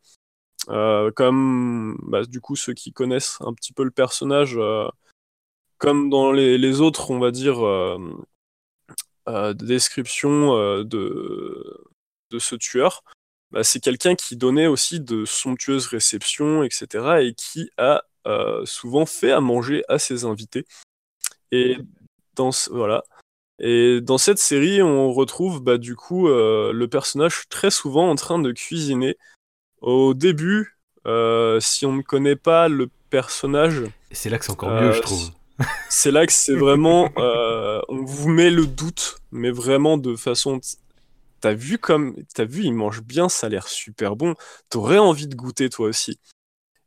[0.69, 4.87] euh, comme bah, du coup ceux qui connaissent un petit peu le personnage euh,
[5.83, 7.59] comme dans les, les, autres on va dire
[9.55, 11.85] descriptions de,
[12.31, 13.03] de ce tueur
[13.51, 19.05] bah, c'est quelqu'un qui donnait aussi de somptueuses réceptions etc et qui a euh, souvent
[19.05, 20.65] fait à manger à ses invités.
[21.51, 21.77] Et
[22.35, 23.03] dans, voilà.
[23.59, 28.15] Et dans cette série, on retrouve bah, du coup euh, le personnage très souvent en
[28.15, 29.17] train de cuisiner.
[29.81, 33.83] Au début, euh, si on ne connaît pas le personnage.
[34.11, 35.31] C'est là que c'est encore mieux, je trouve.
[35.89, 37.09] C'est là que c'est vraiment.
[37.17, 40.59] on vous met le doute, mais vraiment de façon.
[41.41, 42.15] T'as vu comme.
[42.33, 44.35] T'as vu, il mange bien, ça a l'air super bon.
[44.69, 46.19] T'aurais envie de goûter toi aussi.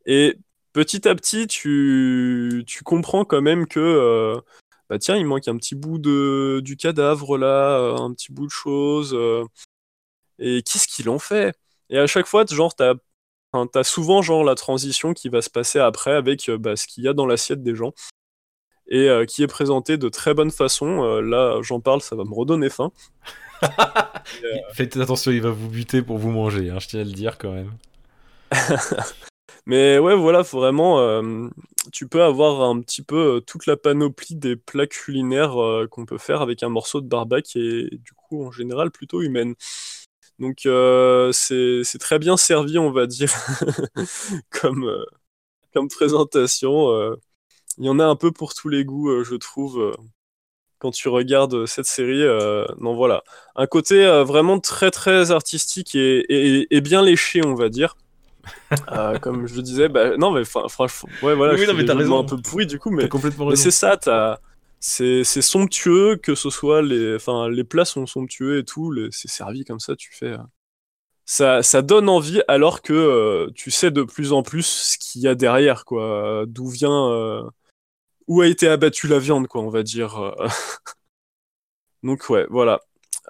[0.06, 0.38] Et
[0.72, 4.40] petit à petit, tu, tu comprends quand même que, euh,
[4.90, 8.46] bah tiens, il manque un petit bout de, du cadavre là, euh, un petit bout
[8.46, 9.14] de chose.
[9.14, 9.44] Euh,
[10.38, 11.56] et qu'est-ce qu'il en fait?
[11.90, 12.94] Et à chaque fois, genre, t'as
[13.74, 17.08] as souvent genre la transition qui va se passer après avec bah, ce qu'il y
[17.08, 17.94] a dans l'assiette des gens
[18.88, 21.20] et qui est présenté de très bonne façon.
[21.20, 22.92] là, j'en parle, ça va me redonner faim.
[24.74, 27.38] Faites attention, il va vous buter pour vous manger, hein, je tiens à le dire
[27.38, 27.72] quand même.
[29.66, 31.00] Mais ouais, voilà, faut vraiment.
[31.00, 31.48] Euh,
[31.92, 36.06] tu peux avoir un petit peu euh, toute la panoplie des plats culinaires euh, qu'on
[36.06, 39.54] peut faire avec un morceau de barbac est du coup en général plutôt humaine.
[40.38, 40.60] Donc
[41.32, 43.32] c'est très bien servi, on va dire,
[44.50, 45.04] comme,
[45.72, 47.16] comme présentation.
[47.78, 49.94] Il y en a un peu pour tous les goûts, je trouve,
[50.78, 52.24] quand tu regardes cette série.
[52.78, 53.22] non, voilà.
[53.54, 57.96] Un côté vraiment très très artistique et, et bien léché, on va dire.
[58.92, 61.92] Euh, comme je le disais, bah, non, mais franchement, ouais, voilà, oui, je non, mais
[61.92, 62.18] raison.
[62.18, 63.08] un peu pourri du coup, mais,
[63.54, 63.98] c'est ça,
[64.80, 69.64] c'est somptueux que ce soit les, enfin, les plats sont somptueux et tout, c'est servi
[69.64, 70.32] comme ça, tu fais.
[70.32, 70.38] Euh,
[71.24, 75.22] ça, ça donne envie alors que euh, tu sais de plus en plus ce qu'il
[75.22, 77.42] y a derrière, quoi, d'où vient,
[78.28, 80.34] où a été abattue la viande, quoi, on va dire.
[82.02, 82.80] Donc ouais, voilà.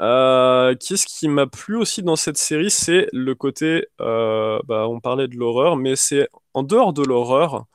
[0.00, 5.00] Euh, Qu'est-ce qui m'a plu aussi dans cette série, c'est le côté, euh, bah, on
[5.00, 7.66] parlait de l'horreur, mais c'est en dehors de l'horreur,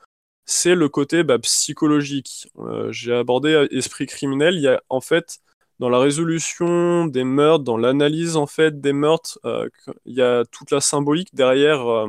[0.44, 2.48] c'est le côté bah, psychologique.
[2.58, 4.54] Euh, j'ai abordé esprit criminel.
[4.56, 5.40] Il y a en fait
[5.78, 9.68] dans la résolution des meurtres, dans l'analyse en fait des meurtres, euh,
[10.06, 12.06] il y a toute la symbolique derrière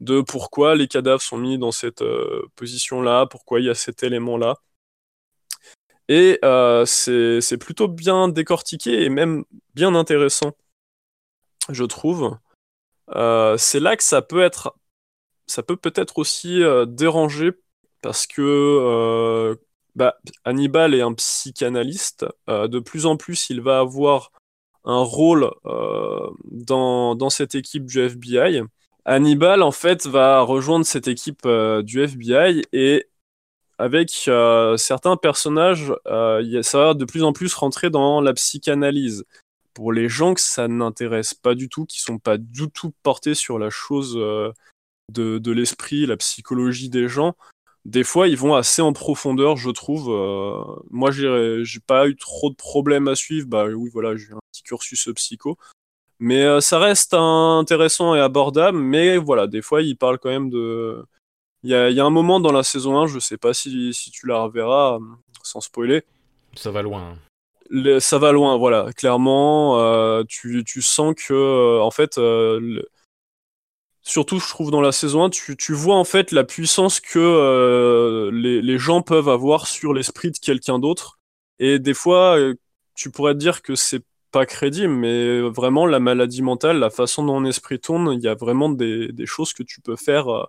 [0.00, 2.02] de pourquoi les cadavres sont mis dans cette
[2.56, 4.56] position-là, pourquoi il y a cet élément-là.
[6.10, 10.56] Et euh, c'est plutôt bien décortiqué et même bien intéressant,
[11.68, 12.36] je trouve.
[13.14, 14.74] Euh, c'est là que ça peut être,
[15.46, 17.52] ça peut peut-être aussi euh, déranger
[18.02, 19.56] parce que
[19.94, 22.26] bah, Hannibal est un psychanalyste.
[22.48, 24.32] de plus en plus, il va avoir
[24.84, 25.48] un rôle
[26.44, 28.62] dans, cette équipe du FBI.
[29.10, 31.46] Hannibal, en fait, va rejoindre cette équipe
[31.82, 33.10] du FBI et
[33.80, 39.24] avec euh, certains personnages, euh, ça va de plus en plus rentrer dans la psychanalyse.
[39.72, 43.34] Pour les gens que ça n'intéresse pas du tout, qui sont pas du tout portés
[43.34, 44.52] sur la chose euh,
[45.10, 47.36] de, l'esprit, la psychologie des gens,
[47.86, 50.10] des fois ils vont assez en profondeur, je trouve.
[50.90, 53.46] moi, j'ai pas eu trop de problèmes à suivre.
[53.48, 55.56] Bah oui, voilà, j'ai un petit cursus psycho.
[56.20, 58.78] Mais ça reste intéressant et abordable.
[58.78, 61.04] Mais voilà, des fois, ils parlent quand même de,
[61.62, 64.42] il y a, un moment dans la saison 1, je sais pas si, tu la
[64.42, 65.00] reverras, euh,
[65.42, 66.02] sans spoiler.
[66.54, 67.18] Ça va loin.
[67.98, 68.92] ça va loin, voilà.
[68.94, 72.18] Clairement, euh, tu, sens que, euh, en fait,
[74.02, 77.18] surtout je trouve dans la saison 1, tu, tu vois en fait la puissance que
[77.18, 81.18] euh, les, les, gens peuvent avoir sur l'esprit de quelqu'un d'autre.
[81.58, 82.54] Et des fois, euh,
[82.94, 87.24] tu pourrais te dire que c'est pas crédible, mais vraiment la maladie mentale, la façon
[87.24, 90.48] dont un esprit tourne, il y a vraiment des, des choses que tu peux faire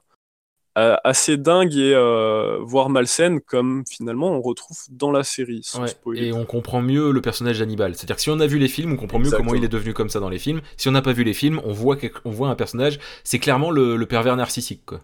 [0.77, 5.69] euh, assez dingue et euh, voire malsaine comme finalement on retrouve dans la série.
[6.15, 7.93] et on comprend mieux le personnage d'Hannibal.
[7.93, 9.93] C'est-à-dire que si on a vu les films, on comprend mieux comment il est devenu
[9.93, 10.61] comme ça dans les films.
[10.77, 13.69] Si on n'a pas vu les films, on voit, on voit un personnage, c'est clairement
[13.69, 14.83] le, pervers narcissique.
[14.85, 15.01] Quoi.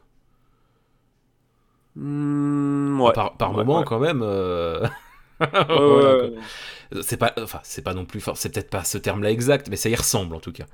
[1.98, 3.12] Mmh, ouais.
[3.12, 4.22] Par, moment quand même.
[4.24, 4.88] Euh,
[7.02, 9.90] c'est pas, enfin, c'est pas non plus, c'est peut-être pas ce terme-là exact, mais ça
[9.90, 10.66] y ressemble en tout cas.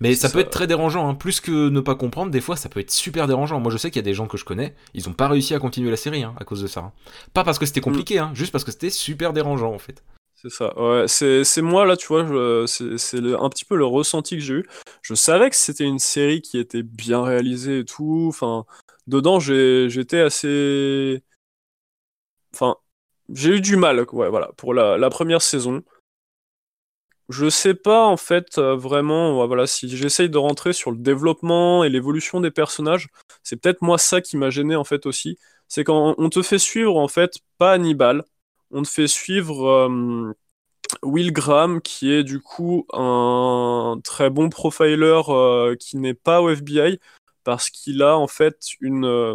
[0.00, 1.14] Mais ça, peut être très dérangeant, hein.
[1.14, 3.60] plus que ne pas comprendre, des fois ça peut être super dérangeant.
[3.60, 5.54] Moi je sais qu'il y a des gens que je connais, ils ont pas réussi
[5.54, 6.80] à continuer la série hein, à cause de ça.
[6.80, 6.92] Hein.
[7.32, 10.02] Pas parce que c'était compliqué, juste parce que c'était super dérangeant en fait.
[10.34, 14.42] C'est ça, ouais, c'est moi là, tu vois, c'est un petit peu le ressenti que
[14.42, 14.66] j'ai eu.
[15.00, 18.66] Je savais que c'était une série qui était bien réalisée et tout, enfin,
[19.06, 21.22] dedans j'étais assez.
[22.54, 22.76] Enfin,
[23.32, 25.82] j'ai eu du mal, ouais, voilà, pour la, première saison.
[27.30, 31.82] Je sais pas en fait euh, vraiment, voilà, si j'essaye de rentrer sur le développement
[31.82, 33.08] et l'évolution des personnages,
[33.42, 35.38] c'est peut-être moi ça qui m'a gêné en fait aussi.
[35.68, 38.24] C'est quand on te fait suivre en fait pas Hannibal,
[38.70, 40.34] on te fait suivre euh,
[41.02, 46.50] Will Graham qui est du coup un très bon profiler euh, qui n'est pas au
[46.50, 47.00] FBI
[47.44, 49.34] parce qu'il a en fait une,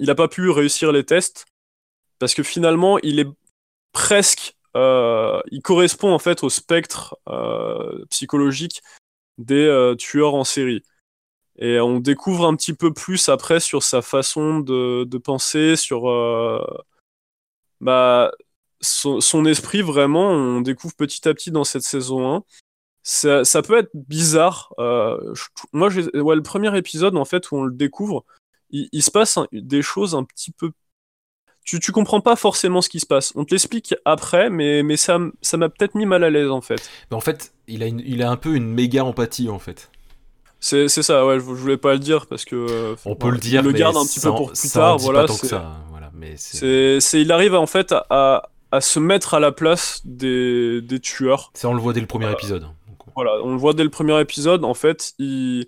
[0.00, 1.46] il a pas pu réussir les tests
[2.18, 3.28] parce que finalement il est
[3.92, 8.82] presque euh, il correspond en fait au spectre euh, psychologique
[9.38, 10.82] des euh, tueurs en série.
[11.58, 16.02] Et on découvre un petit peu plus après sur sa façon de, penser, sur
[17.80, 18.30] bah,
[18.80, 20.30] son, esprit vraiment.
[20.30, 22.44] On découvre petit à petit dans cette saison 1.
[23.02, 24.72] Ça, peut être bizarre.
[25.72, 28.24] moi, le premier épisode en fait où on le découvre,
[28.70, 30.70] il, se passe des choses un petit peu
[31.68, 33.34] tu, tu comprends pas forcément ce qui se passe.
[33.36, 36.62] On te l'explique après, mais, mais ça, ça m'a peut-être mis mal à l'aise en
[36.62, 36.88] fait.
[37.10, 39.90] Mais en fait, il a, il a un peu une méga empathie en fait.
[40.60, 42.96] C'est ça, ouais, je, voulais pas le dire parce que.
[43.04, 45.28] On peut le dire, il le garde un petit peu pour plus tard, voilà.
[45.28, 47.20] Ça, voilà mais c'est.
[47.20, 51.50] Il arrive en fait à, à, se mettre à la place des, des tueurs.
[51.52, 52.66] Ça, on le voit dès le premier épisode.
[53.14, 54.64] Voilà, on le voit dès le premier épisode.
[54.64, 55.66] En fait, il,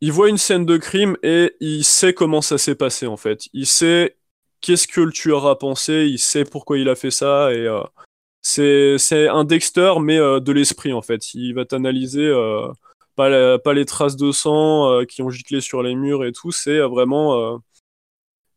[0.00, 3.48] il voit une scène de crime et il sait comment ça s'est passé en fait.
[3.52, 4.17] Il sait
[4.60, 8.98] qu'est-ce que le tueur a pensé, il sait pourquoi il a fait ça, et euh,
[8.98, 11.34] c'est un Dexter, mais euh, de l'esprit en fait.
[11.34, 12.68] Il va t'analyser euh,
[13.16, 16.78] pas, pas, les traces de sang qui ont giclé sur les murs et tout, c'est
[16.80, 17.60] vraiment.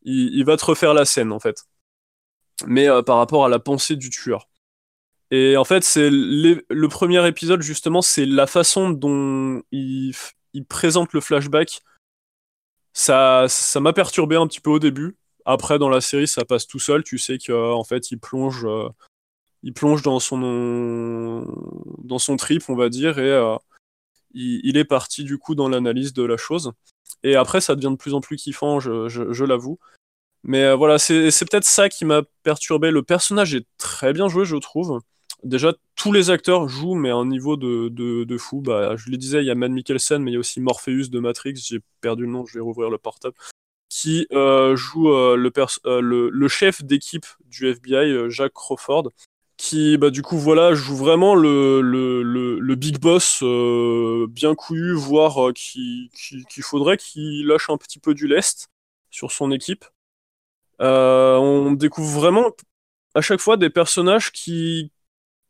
[0.04, 1.64] Il, va te refaire la scène en fait.
[2.66, 4.48] Mais par rapport à la pensée du tueur.
[5.30, 10.14] Et en fait, c'est le premier épisode, justement, c'est la façon dont il
[10.68, 11.80] présente le flashback.
[12.92, 13.48] Ça
[13.80, 17.02] m'a perturbé un petit peu au début après, dans la série, ça passe tout seul.
[17.04, 18.88] Tu sais qu'en fait, il plonge, euh,
[19.62, 20.20] il dans
[22.18, 23.56] son, trip, on va dire, et euh,
[24.34, 26.72] il, est parti du coup dans l'analyse de la chose.
[27.22, 29.78] Et après, ça devient de plus en plus kiffant, je, l'avoue.
[30.44, 32.90] Mais euh, voilà, c'est peut-être ça qui m'a perturbé.
[32.90, 35.00] Le personnage est très bien joué, je trouve.
[35.44, 38.60] Déjà, tous les acteurs jouent, mais à un niveau de, de, fou.
[38.60, 41.08] Bah, je le disais, il y a Matt Mikkelsen, mais il y a aussi Morpheus
[41.10, 41.54] de Matrix.
[41.56, 43.34] J'ai perdu le nom, je vais rouvrir le portable
[43.92, 45.36] qui euh, joue euh,
[45.84, 49.10] euh, le, chef d'équipe du FBI, Jacques Crawford,
[49.58, 53.42] qui bah, du coup voilà joue vraiment le, big boss
[54.30, 56.08] bien couillu, voire qu'il
[56.62, 58.70] faudrait qu'il lâche un petit peu du lest
[59.10, 59.84] sur son équipe.
[60.78, 62.46] on découvre vraiment
[63.14, 64.90] à chaque fois des personnages qui,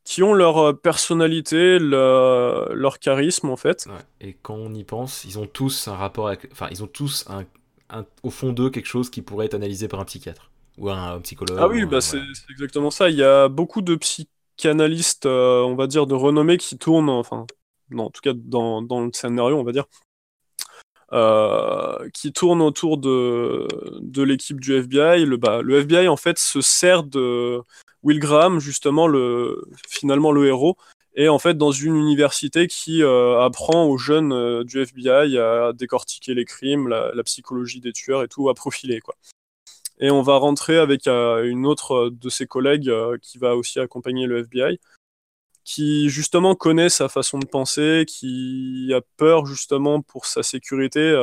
[0.03, 3.87] qui ont leur personnalité, leur, charisme en fait.
[4.19, 7.23] Et quand on y pense, ils ont tous un rapport avec, enfin ils ont tous
[7.29, 7.45] un
[8.23, 11.57] au fond d'eux quelque chose qui pourrait être analysé par un psychiatre ou un, psychologue.
[11.59, 13.09] Ah oui, bah c'est exactement ça.
[13.09, 17.45] Il y a beaucoup de psychanalystes, euh, on va dire, de renommée qui tournent, enfin,
[17.91, 19.85] non, en tout cas dans, dans le scénario, on va dire,
[21.13, 23.67] euh, qui tournent autour de,
[24.01, 25.25] de l'équipe du FBI.
[25.25, 27.61] Le, bah, le FBI, en fait, se sert de
[28.01, 30.75] Will Graham, justement, le, finalement le héros,
[31.15, 35.71] et en fait dans une université qui euh, apprend aux jeunes euh, du FBI à
[35.73, 39.15] décortiquer les crimes, la, psychologie des tueurs et tout, à profiler quoi.
[39.99, 44.25] Et on va rentrer avec euh, une autre de ses collègues qui va aussi accompagner
[44.25, 44.79] le FBI,
[45.63, 51.13] qui justement connaît sa façon de penser, qui a peur justement pour sa sécurité.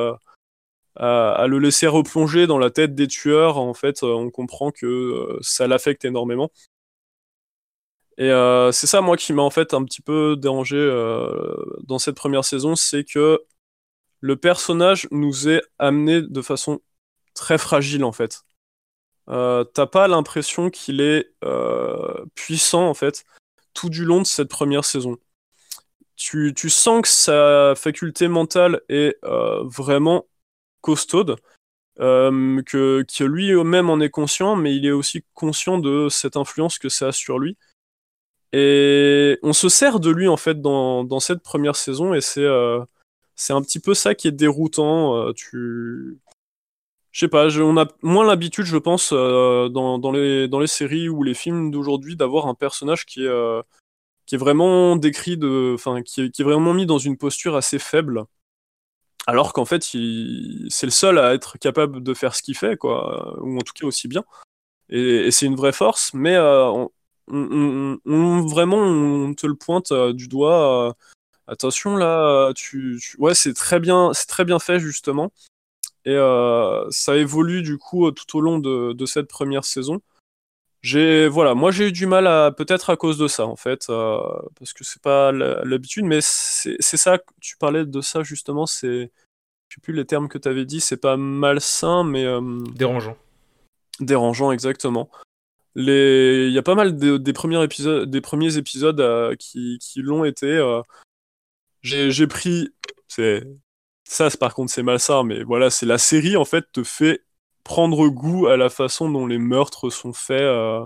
[0.97, 5.39] À, à, le laisser replonger dans la tête des tueurs, en fait, on comprend que
[5.41, 6.51] ça l'affecte énormément.
[8.21, 11.99] Et euh, c'est ça, moi, qui m'a en fait un petit peu dérangé euh, dans
[11.99, 13.43] cette première saison, c'est que
[14.21, 16.81] le personnage nous est amené de façon
[17.33, 18.43] très fragile en fait.
[19.31, 21.33] Euh, t'as pas l'impression qu'il est
[22.35, 23.25] puissant en fait
[23.73, 25.17] tout du long de cette première saison.
[26.17, 30.27] Tu, sens que sa faculté mentale est vraiment
[30.83, 31.37] costaude,
[31.97, 36.91] que, que lui-même en est conscient, mais il est aussi conscient de cette influence que
[36.91, 37.57] ça a sur lui.
[38.53, 42.47] Et on se sert de lui en fait dans, dans cette première saison et c'est
[43.37, 45.33] c'est un petit peu ça qui est déroutant.
[45.35, 46.21] tu
[47.13, 50.69] je sais pas, on a moins l'habitude, je pense, euh, dans, dans, les, dans les
[50.69, 53.63] séries ou les films d'aujourd'hui, d'avoir un personnage qui est, euh,
[54.27, 57.57] qui est vraiment décrit, de, enfin, qui est, qui est vraiment mis dans une posture
[57.57, 58.25] assez faible.
[59.27, 63.39] Alors qu'en fait, c'est le seul à être capable de faire ce qu'il fait, quoi,
[63.43, 64.25] ou en tout cas aussi bien.
[64.89, 66.87] Et, c'est une vraie force, mais euh,
[67.31, 70.95] on, vraiment, on te le pointe du doigt.
[71.47, 73.17] attention là, tu, tu...
[73.19, 75.33] ouais, c'est très bien, c'est très bien fait justement.
[76.05, 80.01] Et euh, ça évolue du coup tout au long de, cette première saison.
[80.83, 83.91] J'ai voilà, moi j'ai eu du mal à peut-être à cause de ça en fait,
[83.91, 84.19] euh,
[84.59, 87.19] parce que c'est pas l'habitude, mais c'est ça.
[87.41, 89.11] Tu parlais de ça justement, c'est
[89.69, 92.41] je sais plus les termes que tu avais dit, c'est pas malsain, mais euh,
[92.75, 93.17] dérangeant.
[94.01, 95.11] Dérangeant exactement.
[95.75, 96.47] Les...
[96.49, 100.81] Il y a pas mal des, premiers épisodes, des premiers épisodes qui, qui l'ont été.
[101.83, 102.71] J'ai pris,
[103.09, 103.45] c'est
[104.11, 107.23] ça, par contre, c'est malsain, mais voilà, c'est la série, en fait, te fait
[107.63, 110.85] prendre goût à la façon dont les meurtres sont faits, euh,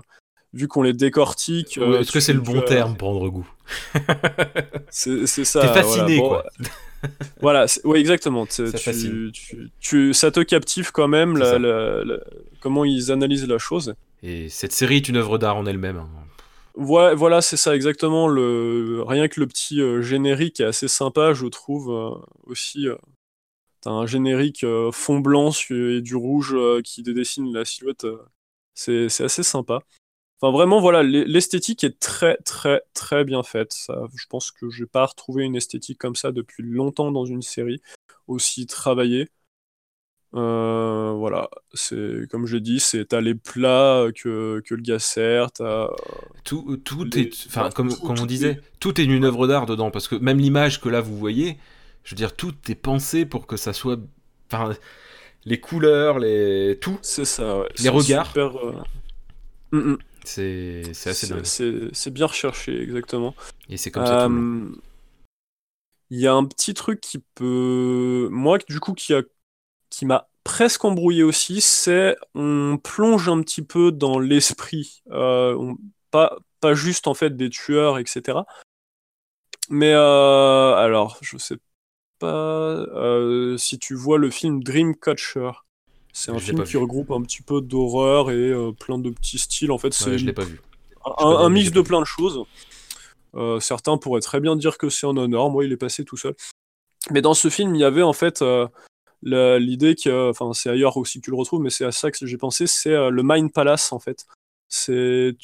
[0.53, 1.79] vu qu'on les décortique.
[1.79, 3.47] Euh, est-ce que c'est le bon terme, prendre goût?
[4.91, 5.61] C'est ça.
[5.61, 6.45] T'es fasciné, quoi.
[7.41, 8.45] voilà, ouais, exactement.
[8.47, 11.41] ça te captive quand même
[12.61, 13.95] comment ils analysent la chose.
[14.25, 15.97] Et cette série est une œuvre d'art en elle-même.
[15.97, 16.09] Hein.
[16.75, 18.25] voilà, c'est ça exactement.
[18.25, 22.87] Rien que le petit euh, générique est assez sympa, je trouve aussi
[23.85, 28.05] un générique euh, fond blanc et du rouge euh, qui dessine la silhouette.
[28.05, 28.25] Euh,
[28.73, 29.81] c'est assez sympa.
[30.41, 33.73] Enfin, vraiment, voilà, l'esthétique est très, très, très bien faite.
[34.15, 37.41] Je pense que je n'ai pas retrouvé une esthétique comme ça depuis longtemps dans une
[37.41, 37.81] série
[38.27, 39.29] aussi travaillée.
[40.31, 45.49] Voilà, c'est comme j'ai dit, c'est t'as les plats que, que le gars sert,
[46.43, 50.07] tout, tout est, enfin comme, comme on disait, tout est une œuvre d'art dedans parce
[50.07, 51.57] que même l'image que là vous voyez,
[52.05, 53.99] je veux dire, tout est pensé pour que ça soit.
[54.51, 54.73] Enfin,
[55.43, 56.77] les couleurs, les.
[56.79, 56.99] Tout.
[57.01, 57.67] C'est ça, ouais.
[57.79, 58.31] Les regards.
[58.37, 58.73] Euh,
[59.71, 59.97] mm, mm.
[60.23, 61.43] C'est assez dingue.
[61.43, 63.35] C'est bien recherché, exactement.
[63.69, 64.25] Et c'est comme ça.
[64.25, 64.69] Euh,
[66.11, 68.29] il y a un petit truc qui peut.
[68.31, 69.23] Moi, du coup, qui a
[69.89, 75.03] qui m'a presque embrouillé aussi, c'est on plonge un petit peu dans l'esprit.
[75.11, 75.73] Euh,
[76.11, 78.39] pas, pas juste en fait des tueurs, etc.
[79.69, 81.57] Mais alors, je sais
[82.19, 85.51] pas euh, si tu vois le film Dreamcatcher.
[86.13, 89.71] C'est un film qui regroupe un petit peu d'horreur et euh, plein de petits styles.
[89.71, 90.61] En fait, c'est je l'ai pas vu.
[91.17, 92.45] Un, mix de plein de choses.
[93.35, 95.49] Euh, certains pourraient très bien dire que c'est un honneur.
[95.49, 96.33] Moi, il est passé tout seul.
[97.11, 98.43] Mais dans ce film, il y avait en fait
[99.25, 102.25] l'idée que, enfin, c'est ailleurs aussi que tu le retrouves, mais c'est à ça que
[102.25, 102.67] j'ai pensé.
[102.67, 104.25] C'est le Mind Palace en fait.
[104.69, 105.35] C'est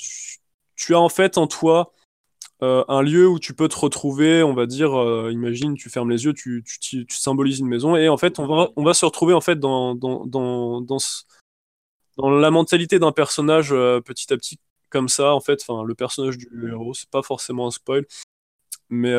[0.76, 1.94] tu, as en fait en toi
[2.63, 6.12] euh, un lieu où tu peux te retrouver, on va dire, euh, imagine, tu fermes
[6.12, 6.63] les yeux, tu,
[7.10, 9.96] symbolises une maison, et en fait, on va, on va se retrouver en fait dans,
[9.96, 11.00] dans, dans, dans,
[12.30, 16.38] la mentalité d'un personnage euh, petit à petit comme ça, en fait, enfin, le personnage
[16.38, 18.06] du héros, c'est pas forcément un spoil,
[18.91, 19.15] mais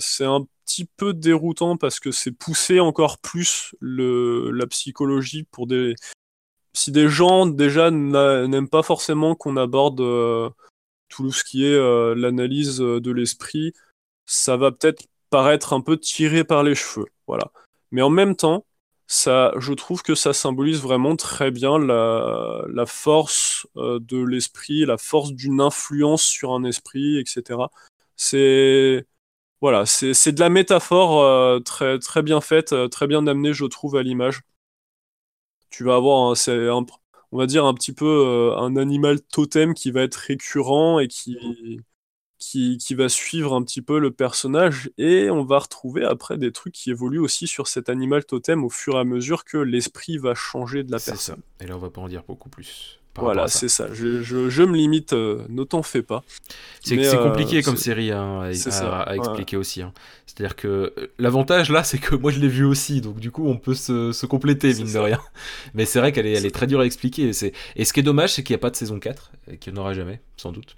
[0.00, 5.66] c'est un petit peu déroutant parce que c'est pousser encore plus le, la psychologie pour
[5.66, 5.94] des.
[6.72, 10.00] Si des gens déjà n'aiment pas forcément qu'on aborde
[11.08, 13.72] tout ce qui est euh, l'analyse euh, de l'esprit,
[14.26, 17.50] ça va peut-être paraître un peu tiré par les cheveux, voilà.
[17.90, 18.64] Mais en même temps,
[19.06, 24.84] ça, je trouve que ça symbolise vraiment très bien la, la force euh, de l'esprit,
[24.84, 27.60] la force d'une influence sur un esprit, etc.
[28.16, 29.06] C'est
[29.60, 34.02] voilà, c'est de la métaphore très, très bien faite, très bien amenée, je trouve, à
[34.02, 34.42] l'image.
[35.70, 36.84] Tu vas avoir, c'est un,
[37.32, 41.08] on va dire, un petit peu euh, un animal totem qui va être récurrent et
[41.08, 41.36] qui,
[42.38, 44.90] qui, qui, va suivre un petit peu le personnage.
[44.98, 48.70] Et on va retrouver après des trucs qui évoluent aussi sur cet animal totem au
[48.70, 51.42] fur et à mesure que l'esprit va changer de la personne.
[51.58, 51.64] Ça.
[51.64, 53.00] Et là, on va pas en dire beaucoup plus.
[53.18, 53.88] Voilà, c'est ça.
[53.92, 56.22] Je, je, me limite, euh, ne t'en fais pas.
[56.80, 59.82] C'est compliqué euh, comme série hein, à, expliquer aussi.
[59.82, 59.92] Hein.
[60.26, 63.46] C'est-à-dire que euh, l'avantage là, c'est que moi je l'ai vu aussi, donc du coup
[63.46, 65.20] on peut se, se compléter, mine de rien.
[65.74, 67.30] Mais c'est vrai qu'elle est, elle est très dure à expliquer.
[67.30, 69.56] Et, et ce qui est dommage, c'est qu'il n'y a pas de saison 4, et
[69.58, 70.76] qu'il n'y en aura jamais, sans doute.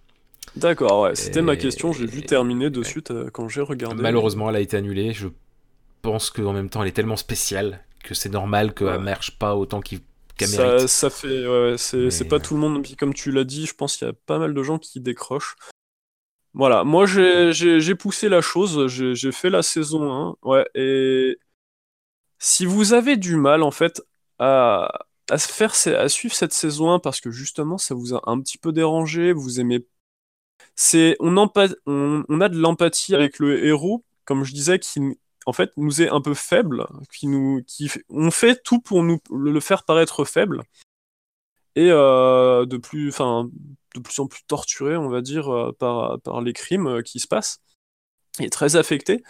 [0.57, 1.93] D'accord, ouais, c'était ma question.
[1.93, 4.03] J'ai vu terminer de suite quand j'ai regardé.
[4.03, 5.13] Malheureusement, elle a été annulée.
[5.13, 5.29] Je
[6.03, 8.99] pense qu'en même temps, elle est tellement spéciale que c'est normal qu'elle Ouais.
[8.99, 10.01] marche pas autant qu'il-
[10.47, 10.79] Ça,
[11.11, 12.83] fait, ouais, c'est c'est pas tout le monde.
[12.83, 15.01] Puis comme tu l'as dit, je pense qu'il y a pas mal de gens qui
[15.01, 15.57] décrochent.
[16.55, 20.67] Voilà, moi j'ai j'ai- j'ai poussé la chose, j'ai j'ai fait la saison 1, ouais,
[20.75, 21.39] et
[22.39, 24.03] si vous avez du mal en fait
[24.39, 24.89] à,
[25.31, 28.59] à faire, à suivre cette saison 1 parce que justement ça vous a un petit
[28.59, 29.87] peu dérangé, vous aimez,
[30.77, 35.01] c'est on, empa- on, on a de l'empathie avec le héros, comme je disais, qui
[35.49, 39.19] en fait nous est un peu faible, qui nous, qui, on fait tout pour nous
[39.31, 40.63] le faire paraître faible
[41.79, 43.49] et euh, de plus, enfin,
[43.95, 47.21] de plus en plus torturé, on va dire, euh, par, par les crimes euh, qui
[47.21, 47.61] se passent.
[48.41, 49.23] Est très affecté.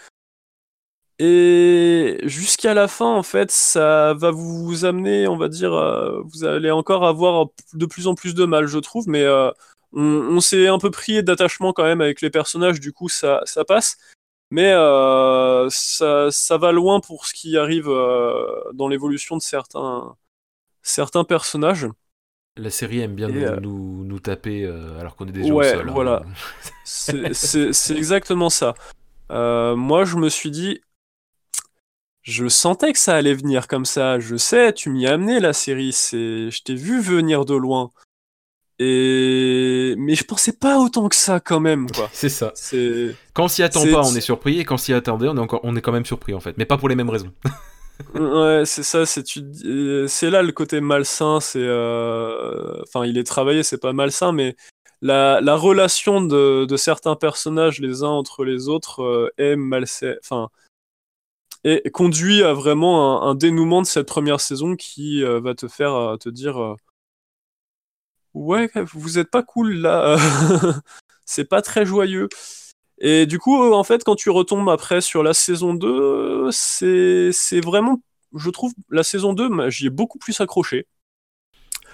[1.19, 5.73] Et jusqu'à la fin, en fait, ça va vous amener, on va dire,
[6.25, 9.27] vous allez encore avoir de plus en plus de mal, je trouve, mais
[9.93, 13.65] on, s'est un peu pris d'attachement quand même avec les personnages, du coup, ça, ça
[13.65, 13.99] passe.
[14.51, 20.17] Mais euh, ça, ça va loin pour ce qui arrive euh, dans l'évolution de certains,
[20.83, 21.87] certains personnages.
[22.57, 24.67] La série aime bien nous, euh, nous, nous taper
[24.99, 25.89] alors qu'on est déjà Ouais, au sol.
[25.89, 25.93] hein.
[25.93, 26.23] voilà.
[26.85, 28.75] C'est exactement ça.
[29.31, 30.81] Moi, je me suis dit,
[32.23, 34.19] je sentais que ça allait venir comme ça.
[34.19, 35.93] Je sais, tu m'y as amené la série.
[35.93, 37.93] C'est, je t'ai vu venir de loin.
[38.81, 42.09] Et mais je pensais pas autant que ça quand même, quoi.
[42.13, 42.53] C'est ça.
[42.55, 45.29] C'est Quand on s'y attend C'est- pas, on est surpris, et quand on s'y attendait,
[45.29, 46.57] on est, encore, on est quand même surpris en fait.
[46.59, 47.33] Mais pas pour les mêmes raisons.
[48.15, 53.19] Ouais, c'est ça, c'est tu euh, c'est là le côté malsain, c'est euh, enfin, il
[53.19, 54.55] est travaillé, c'est pas malsain mais
[55.03, 60.15] la, la relation de, de certains personnages les uns entre les autres euh, est malsaine,
[60.23, 60.49] enfin
[61.65, 65.67] et conduit à vraiment un, un dénouement de cette première saison qui euh, va te
[65.67, 66.77] faire te dire
[68.35, 70.17] ouais, vous êtes pas cool là.
[71.25, 72.29] c'est pas très joyeux.
[73.01, 78.01] Et du coup, en fait, quand tu retombes après sur la saison 2, c'est vraiment,
[78.35, 80.87] je trouve, la saison 2, moi, j'y ai beaucoup plus accroché.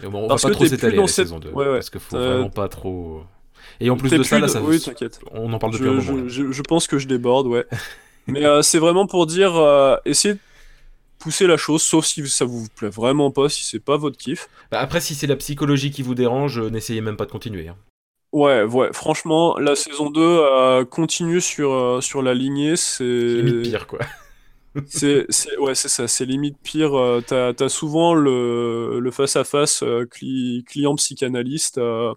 [0.03, 1.51] Et bon, on Parce va pas que trop s'étaler la cette- saison 2.
[1.51, 1.73] Ouais, ouais.
[1.75, 3.23] Parce qu'il faut Euh, vraiment pas trop.
[3.81, 5.21] Et en plus de ça, là, ça, Oui, t'inquiète.
[5.33, 6.17] on en parle depuis Je, un moment.
[6.17, 6.23] là.
[6.29, 7.67] je- je- je pense que je déborde, ouais.
[8.27, 10.37] Mais euh, c'est vraiment pour dire, euh, essayez
[11.25, 14.19] de pousser la chose, sauf si ça vous plaît vraiment pas, si c'est pas votre
[14.19, 14.49] kiff.
[14.71, 17.69] Bah, après, si c'est la psychologie qui vous dérange, euh, n'essayez même pas de continuer.
[17.69, 17.77] hein.
[18.33, 23.05] Ouais, ouais, franchement, la saison 2 euh, continue sur, euh, sur la lignée, c'est...
[23.05, 24.01] Limite pire, quoi.
[24.89, 26.99] C'est, c'est- ouais, c'est ça, c'est limite pire.
[26.99, 32.13] euh, t'as, t'as souvent le, le face-à-face euh, cli- client-psychanalyste euh,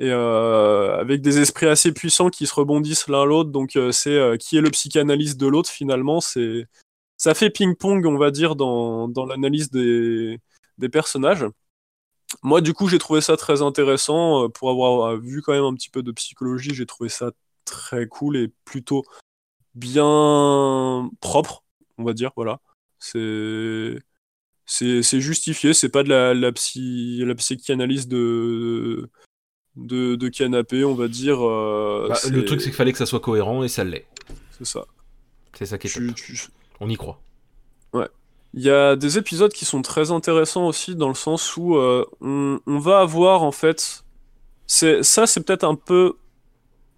[0.00, 3.50] et avec des esprits assez puissants qui se rebondissent l'un l'autre.
[3.50, 6.20] Donc, c'est qui est le psychanalyste de l'autre finalement.
[6.20, 6.66] C'est,
[7.22, 10.40] ça fait ping-pong, on va dire, dans, dans l'analyse des,
[10.78, 11.46] des personnages.
[12.42, 14.42] Moi, du coup, j'ai trouvé ça très intéressant.
[14.42, 17.30] euh, Pour avoir euh, vu quand même un petit peu de psychologie, j'ai trouvé ça
[17.64, 19.04] très cool et plutôt
[19.76, 21.62] bien propre,
[21.96, 22.58] on va dire, voilà.
[22.98, 23.98] C'est
[24.66, 29.08] c'est c'est justifié, c'est pas de la, la, psy, la psychanalyse de,
[29.76, 31.38] de, de canapé, on va dire.
[31.46, 34.08] euh, Bah, le truc, c'est qu'il fallait que ça soit cohérent et ça l'est.
[34.58, 34.84] c'est ça.
[35.56, 36.16] C'est ça qui est Tu- top.
[36.16, 36.36] tu-
[36.82, 37.20] On y croit.
[38.54, 42.04] Il y a des épisodes qui sont très intéressants aussi dans le sens où euh,
[42.20, 44.04] on, on va avoir en fait,
[44.66, 46.16] c'est ça c'est peut-être un peu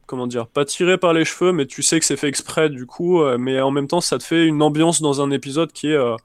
[0.07, 2.87] comment dire, pas tiré par les cheveux, mais tu sais que c'est fait exprès du
[2.87, 5.91] coup, euh, mais en même temps ça te fait une ambiance dans un épisode qui
[5.91, 6.17] est, euh,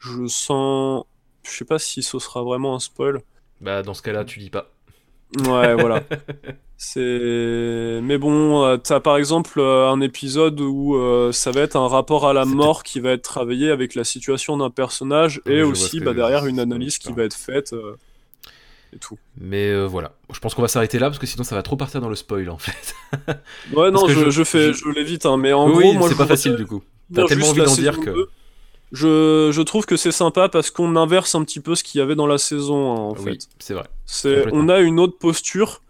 [0.00, 1.04] je sens,
[1.44, 3.22] je sais pas si ce sera vraiment un spoil.
[3.60, 4.70] Bah, dans ce cas-là, tu dis pas.
[5.38, 6.02] Ouais, voilà.
[6.78, 8.00] C'est.
[8.02, 11.88] Mais bon, euh, t'as par exemple euh, un épisode où euh, ça va être un
[11.88, 16.00] rapport à la mort qui va être travaillé avec la situation d'un personnage et aussi
[16.00, 17.96] bah, derrière une analyse qui va être faite euh,
[18.94, 19.16] et tout.
[19.40, 20.12] Mais euh, voilà.
[20.32, 22.14] Je pense qu'on va s'arrêter là parce que sinon, ça va trop partir dans le
[22.14, 22.94] spoil en fait.
[23.72, 26.08] Ouais, non, je, je- je fais, je- je l'évite, hein, mais en oui, gros, moi
[26.10, 26.82] c'est pas facile du coup.
[27.14, 28.10] T'as tellement envie d'en dire que.
[28.10, 28.28] 2.
[28.92, 32.02] Je, je trouve que c'est sympa parce qu'on inverse un petit peu ce qu'il y
[32.02, 33.48] avait dans la saison 1 en Oui, fait.
[33.58, 33.84] c'est vrai.
[34.04, 35.80] C'est, on a une autre posture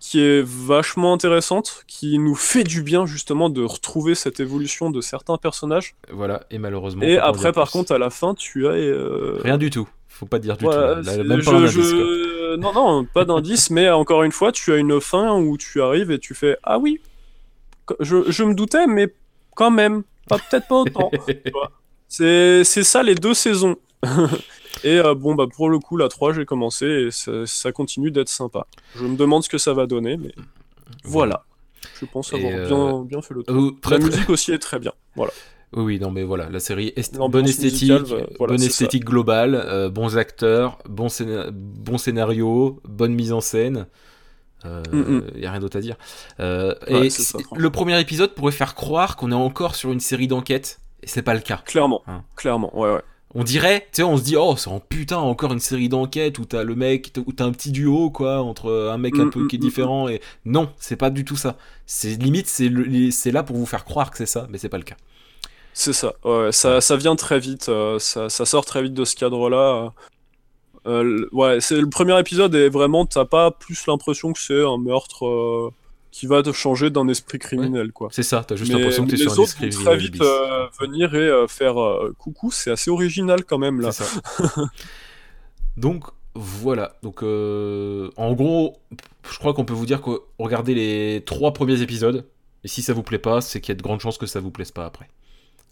[0.00, 5.00] qui est vachement intéressante, qui nous fait du bien justement de retrouver cette évolution de
[5.00, 5.94] certains personnages.
[6.10, 7.02] Voilà, et malheureusement.
[7.02, 9.88] Et après, par contre, à la fin, tu as euh, Rien du tout.
[10.06, 11.02] Faut pas dire du voilà, tout.
[11.02, 14.76] Là, même pas je- je- Non, non, pas d'indice, mais encore une fois, tu as
[14.76, 17.00] une fin où tu arrives et tu fais ah oui,
[18.00, 19.12] je, je me doutais, mais
[19.54, 21.10] quand même, pas peut-être pas autant.
[22.08, 23.76] c'est ça les deux saisons.
[24.84, 28.10] et euh, bon, bah pour le coup, la 3, j'ai commencé et ça, ça continue
[28.10, 28.66] d'être sympa.
[28.96, 30.34] Je me demande ce que ça va donner, mais
[31.04, 31.44] voilà.
[32.00, 33.56] Je pense avoir euh, bien, bien fait le tour.
[33.56, 34.92] Oh, très, La très- musique aussi est très bien.
[35.16, 35.32] Voilà.
[35.74, 37.14] Oui, oui, non, mais voilà, la série, est...
[37.18, 38.66] Bonne esthétique, musicale, voilà, bonne ça.
[38.66, 43.86] esthétique globale, euh, bons acteurs, bon, scéna- bon scénario, bonne mise en scène.
[44.64, 45.96] Il Mm, y a rien d'autre à dire.
[46.40, 50.00] Euh, Ouais, et ça, le premier épisode pourrait faire croire qu'on est encore sur une
[50.00, 51.62] série d'enquêtes Et c'est pas le cas.
[51.64, 52.24] Clairement, Hein.
[52.34, 53.02] clairement, ouais, ouais.
[53.34, 56.38] On dirait, tu sais, on se dit, oh, c'est en putain encore une série d'enquêtes
[56.38, 59.30] où t'as le mec, où t'as un petit duo, quoi, entre un mec un Mm,
[59.30, 60.20] peu qui est mm, mm, différent et.
[60.46, 61.56] Non, c'est pas du tout ça.
[61.86, 64.84] C'est limite, c'est là pour vous faire croire que c'est ça, mais c'est pas le
[64.84, 64.96] cas.
[65.72, 69.04] C'est ça, ouais, ça, ça vient très vite, euh, ça, ça sort très vite de
[69.04, 69.92] ce cadre-là.
[70.86, 74.78] Euh, ouais, c'est le premier épisode et vraiment, t'as pas plus l'impression que c'est un
[74.78, 75.70] meurtre euh,
[76.10, 78.08] qui va te changer d'un esprit criminel, quoi.
[78.12, 80.20] C'est ça, t'as juste l'impression que t'es sur les un autres esprit vont très vite
[80.20, 83.92] euh, venir et euh, faire euh, coucou, c'est assez original quand même là.
[83.92, 84.04] Ça.
[85.76, 86.04] Donc
[86.34, 86.96] voilà.
[87.02, 88.78] Donc euh, en gros,
[89.30, 92.26] je crois qu'on peut vous dire que regardez les trois premiers épisodes.
[92.64, 94.40] Et si ça vous plaît pas, c'est qu'il y a de grandes chances que ça
[94.40, 95.08] vous plaise pas après.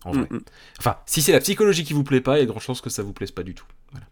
[0.04, 0.26] En vrai.
[0.30, 0.40] Mm.
[0.78, 2.80] Enfin, si c'est la psychologie qui vous plaît pas, il y a de grandes chances
[2.80, 3.66] que ça vous plaise pas du tout.
[3.90, 4.06] Voilà.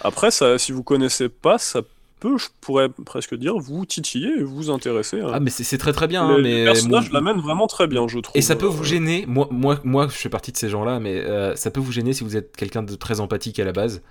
[0.00, 1.82] Après, ça, si vous connaissez pas, ça
[2.24, 5.20] peut, je pourrais presque dire, vous titiller et vous intéresser.
[5.20, 5.30] hein.
[5.32, 6.36] Ah mais c'est très très bien.
[6.38, 8.36] les, mais les personnages moi- l'amènent vraiment très bien, je trouve.
[8.36, 11.00] Et ça peut Euh, vous gêner, moi, moi, moi je fais partie de ces gens-là,
[11.00, 13.72] mais euh, ça peut vous gêner si vous êtes quelqu'un de très empathique à la
[13.72, 14.02] base.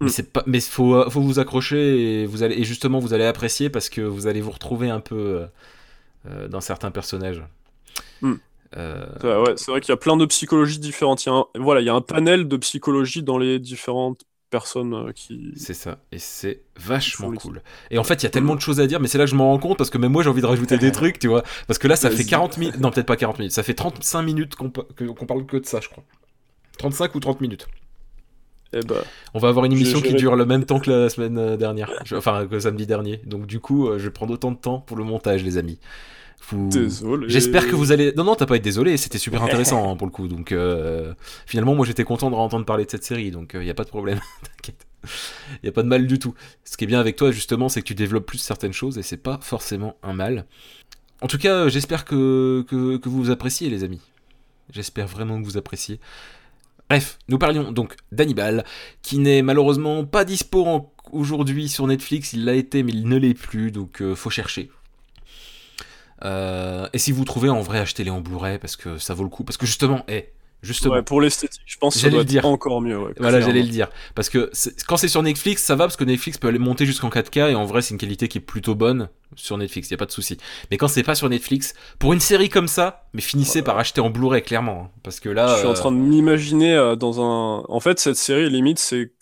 [0.00, 0.10] Mais Mm.
[0.10, 3.26] c'est pas, mais faut, euh, faut vous accrocher et vous allez, et justement vous allez
[3.26, 5.46] apprécier parce que vous allez vous retrouver un peu euh,
[6.30, 7.42] euh, dans certains personnages.
[8.22, 8.34] Mm.
[8.76, 9.06] Euh,
[9.44, 11.24] ouais, c'est vrai qu'il y a plein de psychologies différentes.
[11.26, 14.22] Il y a un, voilà, il y a un panel de psychologie dans les différentes
[14.50, 15.52] personnes euh, qui.
[15.56, 17.62] c'est ça, et c'est vachement cool.
[17.90, 19.30] Et en fait, il y a tellement de choses à dire, mais c'est là que
[19.30, 21.28] je m'en rends compte parce que même moi j'ai envie de rajouter des trucs, tu
[21.28, 21.42] vois.
[21.66, 22.26] Parce que là, ça fait Vas-y.
[22.26, 25.66] 40 minutes, non, peut-être pas 40 minutes, ça fait 35 minutes qu'on parle que de
[25.66, 26.04] ça, je crois.
[26.78, 27.66] 35 ou 30 minutes.
[28.72, 29.02] Eh ben,
[29.34, 31.90] On va avoir une émission qui dure le même temps que la semaine euh, dernière,
[32.12, 33.20] enfin que samedi dernier.
[33.26, 35.78] Donc du coup, euh, je vais prendre autant de temps pour le montage, les amis.
[36.48, 37.28] Vous- désolé.
[37.28, 38.12] J'espère que vous allez.
[38.16, 40.26] Non, non, t'as pas été désolé, c'était super intéressant hein, pour le coup.
[40.26, 41.14] Donc euh,
[41.46, 43.84] finalement, moi j'étais content de entendre parler de cette série, donc il y a pas
[43.84, 44.20] de problème,
[44.56, 44.86] t'inquiète.
[45.62, 46.34] Il y a pas de mal du tout.
[46.64, 49.02] Ce qui est bien avec toi, justement, c'est que tu développes plus certaines choses et
[49.02, 50.46] c'est pas forcément un mal.
[51.22, 54.00] En tout cas, euh, j'espère que, que, que vous appréciez, les amis.
[54.72, 56.00] J'espère vraiment que vous appréciez.
[56.88, 58.64] Bref, nous parlions donc d'Hannibal,
[59.02, 62.32] qui n'est malheureusement pas dispo en- aujourd'hui sur Netflix.
[62.32, 64.70] Il l'a été, mais il ne l'est plus, donc euh, faut chercher.
[66.24, 69.30] Euh, et si vous trouvez en vrai, achetez-les en Blu-ray parce que ça vaut le
[69.30, 69.44] coup.
[69.44, 72.44] Parce que justement, eh, justement, Ouais, pour l'esthétique, je pense que ça doit le dire.
[72.44, 72.98] être encore mieux.
[72.98, 73.88] ouais, voilà, j'allais le dire.
[74.14, 74.50] Parce que
[74.86, 77.54] quand c'est sur Netflix, ça va parce que Netflix peut aller monter jusqu'en 4K et
[77.54, 80.10] en vrai, c'est une qualité qui est plutôt bonne sur Netflix, y a pas de
[80.10, 80.36] souci.
[80.70, 84.00] Mais quand c'est pas sur Netflix, pour une série comme ça, mais finissez par acheter
[84.00, 86.96] en Blu-ray clairement, hein, parce que là, Je suis en euh, train de m'imaginer euh,
[86.96, 87.64] dans un.
[87.68, 89.12] En fait, cette série, limite, c'est.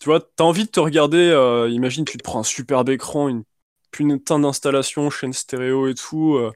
[0.00, 1.18] Tu vois, t'as envie de te regarder.
[1.18, 3.44] euh, imagine, tu te prends un superbe écran, une
[3.92, 6.50] putain d'installation, chaîne stéréo et tout, euh,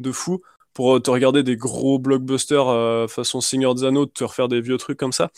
[0.00, 0.42] de fou,
[0.74, 4.48] pour euh, te regarder des gros blockbusters euh, façon Seigneur des Anneaux, de te refaire
[4.48, 5.30] des vieux trucs comme ça.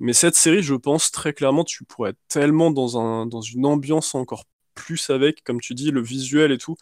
[0.00, 3.66] Mais cette série, je pense très clairement, tu pourrais être tellement dans, un, dans une
[3.66, 4.44] ambiance encore
[4.74, 6.76] plus avec, comme tu dis, le visuel et tout.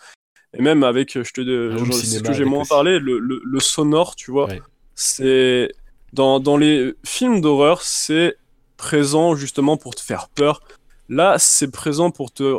[0.56, 3.60] Et même avec, je te dis, c'est ce que j'ai moins parlé, le, le- le
[3.60, 4.46] sonore, tu vois.
[4.46, 4.60] Ouais.
[4.94, 5.72] C'est
[6.12, 8.36] dans, dans les films d'horreur, c'est
[8.76, 10.62] présent justement pour te faire peur.
[11.08, 12.58] Là, c'est présent pour te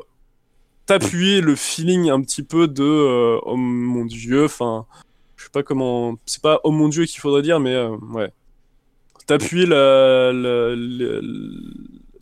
[0.99, 4.85] t'appuyer le feeling un petit peu de euh, oh mon dieu, enfin,
[5.37, 8.31] je sais pas comment, c'est pas oh mon dieu qu'il faudrait dire, mais euh, ouais,
[9.27, 11.21] t'appuyer la, la, la,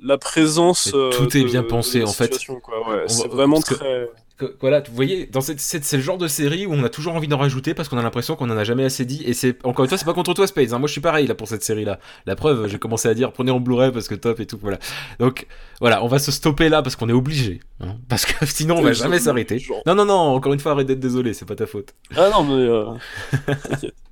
[0.02, 0.92] la présence.
[0.94, 2.26] Mais euh, tout est de- bien pensé, en fait.
[2.26, 4.10] situation, quoi, ouais, On c'est vraiment très.
[4.40, 6.90] Que- voilà, vous voyez, dans cette, cette- c'est le genre de série où on a
[6.90, 9.22] toujours envie d'en rajouter parce qu'on a l'impression qu'on en a jamais assez dit.
[9.26, 10.74] Et c'est encore une fois, c'est pas contre toi, Spades.
[10.74, 10.80] hein.
[10.80, 12.00] Moi, je suis pareil là pour cette série-là.
[12.26, 14.58] La preuve, j'ai commencé à dire prenez en Blu-ray parce que top et tout.
[14.62, 14.80] Voilà.
[15.20, 15.46] Donc
[15.82, 17.96] voilà, on va se stopper là parce qu'on est obligé, hein.
[18.08, 19.64] parce que sinon on va jamais s'arrêter.
[19.86, 20.14] Non, non, non.
[20.36, 21.94] Encore une fois, arrête d'être désolé, c'est pas ta faute.
[22.16, 22.86] Ah non, mais euh,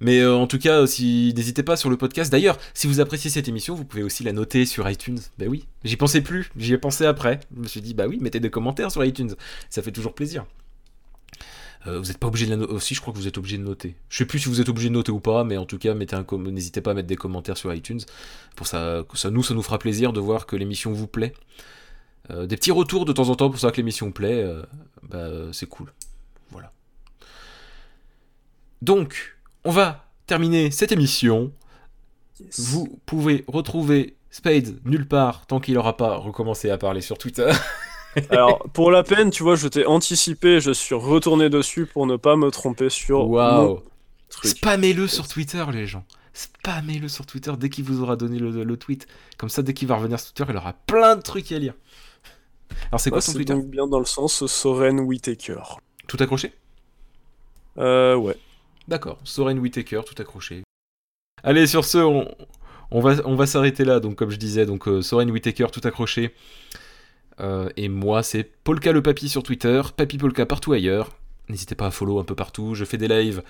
[0.00, 2.30] Mais euh, en tout cas, si n'hésitez pas sur le podcast.
[2.30, 5.18] D'ailleurs, si vous appréciez cette émission, vous pouvez aussi la noter sur iTunes.
[5.38, 7.40] Bah oui, j'y pensais plus, j'y ai pensé après.
[7.54, 9.34] Je me suis dit, bah oui, mettez des commentaires sur iTunes,
[9.70, 10.46] ça fait toujours plaisir.
[11.86, 12.72] Euh, vous n'êtes pas obligé de la noter.
[12.72, 13.96] Aussi, je crois que vous êtes obligé de noter.
[14.08, 15.94] Je sais plus si vous êtes obligé de noter ou pas, mais en tout cas,
[15.94, 18.00] mettez un n'hésitez pas à mettre des commentaires sur iTunes.
[18.56, 21.32] Pour ça, ça nous, ça nous fera plaisir de voir que l'émission vous plaît.
[22.30, 24.44] Euh, des petits retours de temps en temps pour savoir que l'émission plaît,
[25.04, 25.92] bah, c'est cool.
[26.50, 26.72] Voilà.
[28.82, 29.35] Donc,
[29.66, 31.52] on va terminer cette émission.
[32.58, 37.50] Vous pouvez retrouver Spade nulle part tant qu'il n'aura pas recommencé à parler sur Twitter.
[38.30, 42.16] Alors, pour la peine, tu vois, je t'ai anticipé, je suis retourné dessus pour ne
[42.16, 43.82] pas me tromper sur Waouh.
[44.42, 46.04] Spammez-le sur Twitter, les gens.
[46.32, 49.06] Spammez-le sur Twitter dès qu'il vous aura donné le, le tweet.
[49.38, 51.74] Comme ça, dès qu'il va revenir sur Twitter, il aura plein de trucs à lire.
[52.90, 53.54] Alors, c'est quoi Ah, ton c'est Twitter?
[53.54, 55.60] donc bien dans le sens Soren Whitaker.
[56.06, 56.52] Tout accroché?
[57.78, 58.36] Euh, ouais.
[58.88, 59.18] D'accord.
[59.24, 60.62] Soren Whitaker, tout accroché.
[61.42, 64.00] Allez, sur ce, on, va, s'arrêter là.
[64.00, 66.34] Donc, comme je disais, donc euh, Soren Whitaker, tout accroché.
[67.40, 71.10] Euh, et moi, c'est Polka le Papy sur Twitter, Papy Polka partout ailleurs.
[71.48, 72.74] N'hésitez pas à follow un peu partout.
[72.74, 73.42] Je fais des lives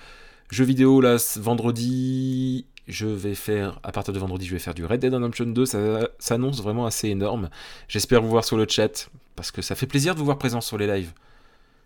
[0.49, 4.85] jeux vidéo là vendredi je vais faire, à partir de vendredi, je vais faire du
[4.85, 5.65] Red Dead Redemption 2.
[5.65, 7.49] Ça s'annonce vraiment assez énorme.
[7.87, 10.61] J'espère vous voir sur le chat, parce que ça fait plaisir de vous voir présent
[10.61, 11.11] sur les lives.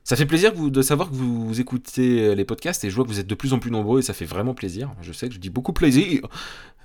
[0.04, 3.20] Ça fait plaisir de savoir que vous, écoutez les podcasts et je vois que vous
[3.20, 4.90] êtes de plus en plus nombreux et ça fait vraiment plaisir.
[5.02, 6.22] Je sais que je dis beaucoup plaisir,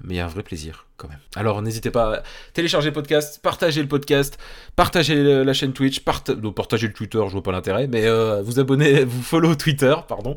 [0.03, 1.19] mais y a un vrai plaisir quand même.
[1.35, 4.39] Alors n'hésitez pas à télécharger le podcast, partager le podcast,
[4.77, 9.05] partager la chaîne Twitch, partager le Twitter, je vois pas l'intérêt, mais euh, vous abonner,
[9.05, 10.37] vous follow Twitter, pardon.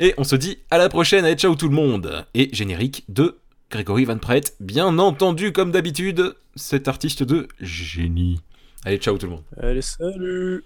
[0.00, 3.38] Et on se dit à la prochaine, allez ciao tout le monde Et générique de
[3.70, 8.40] Grégory Van Prett, bien entendu comme d'habitude, cet artiste de génie.
[8.84, 9.44] Allez ciao tout le monde.
[9.60, 10.64] Allez salut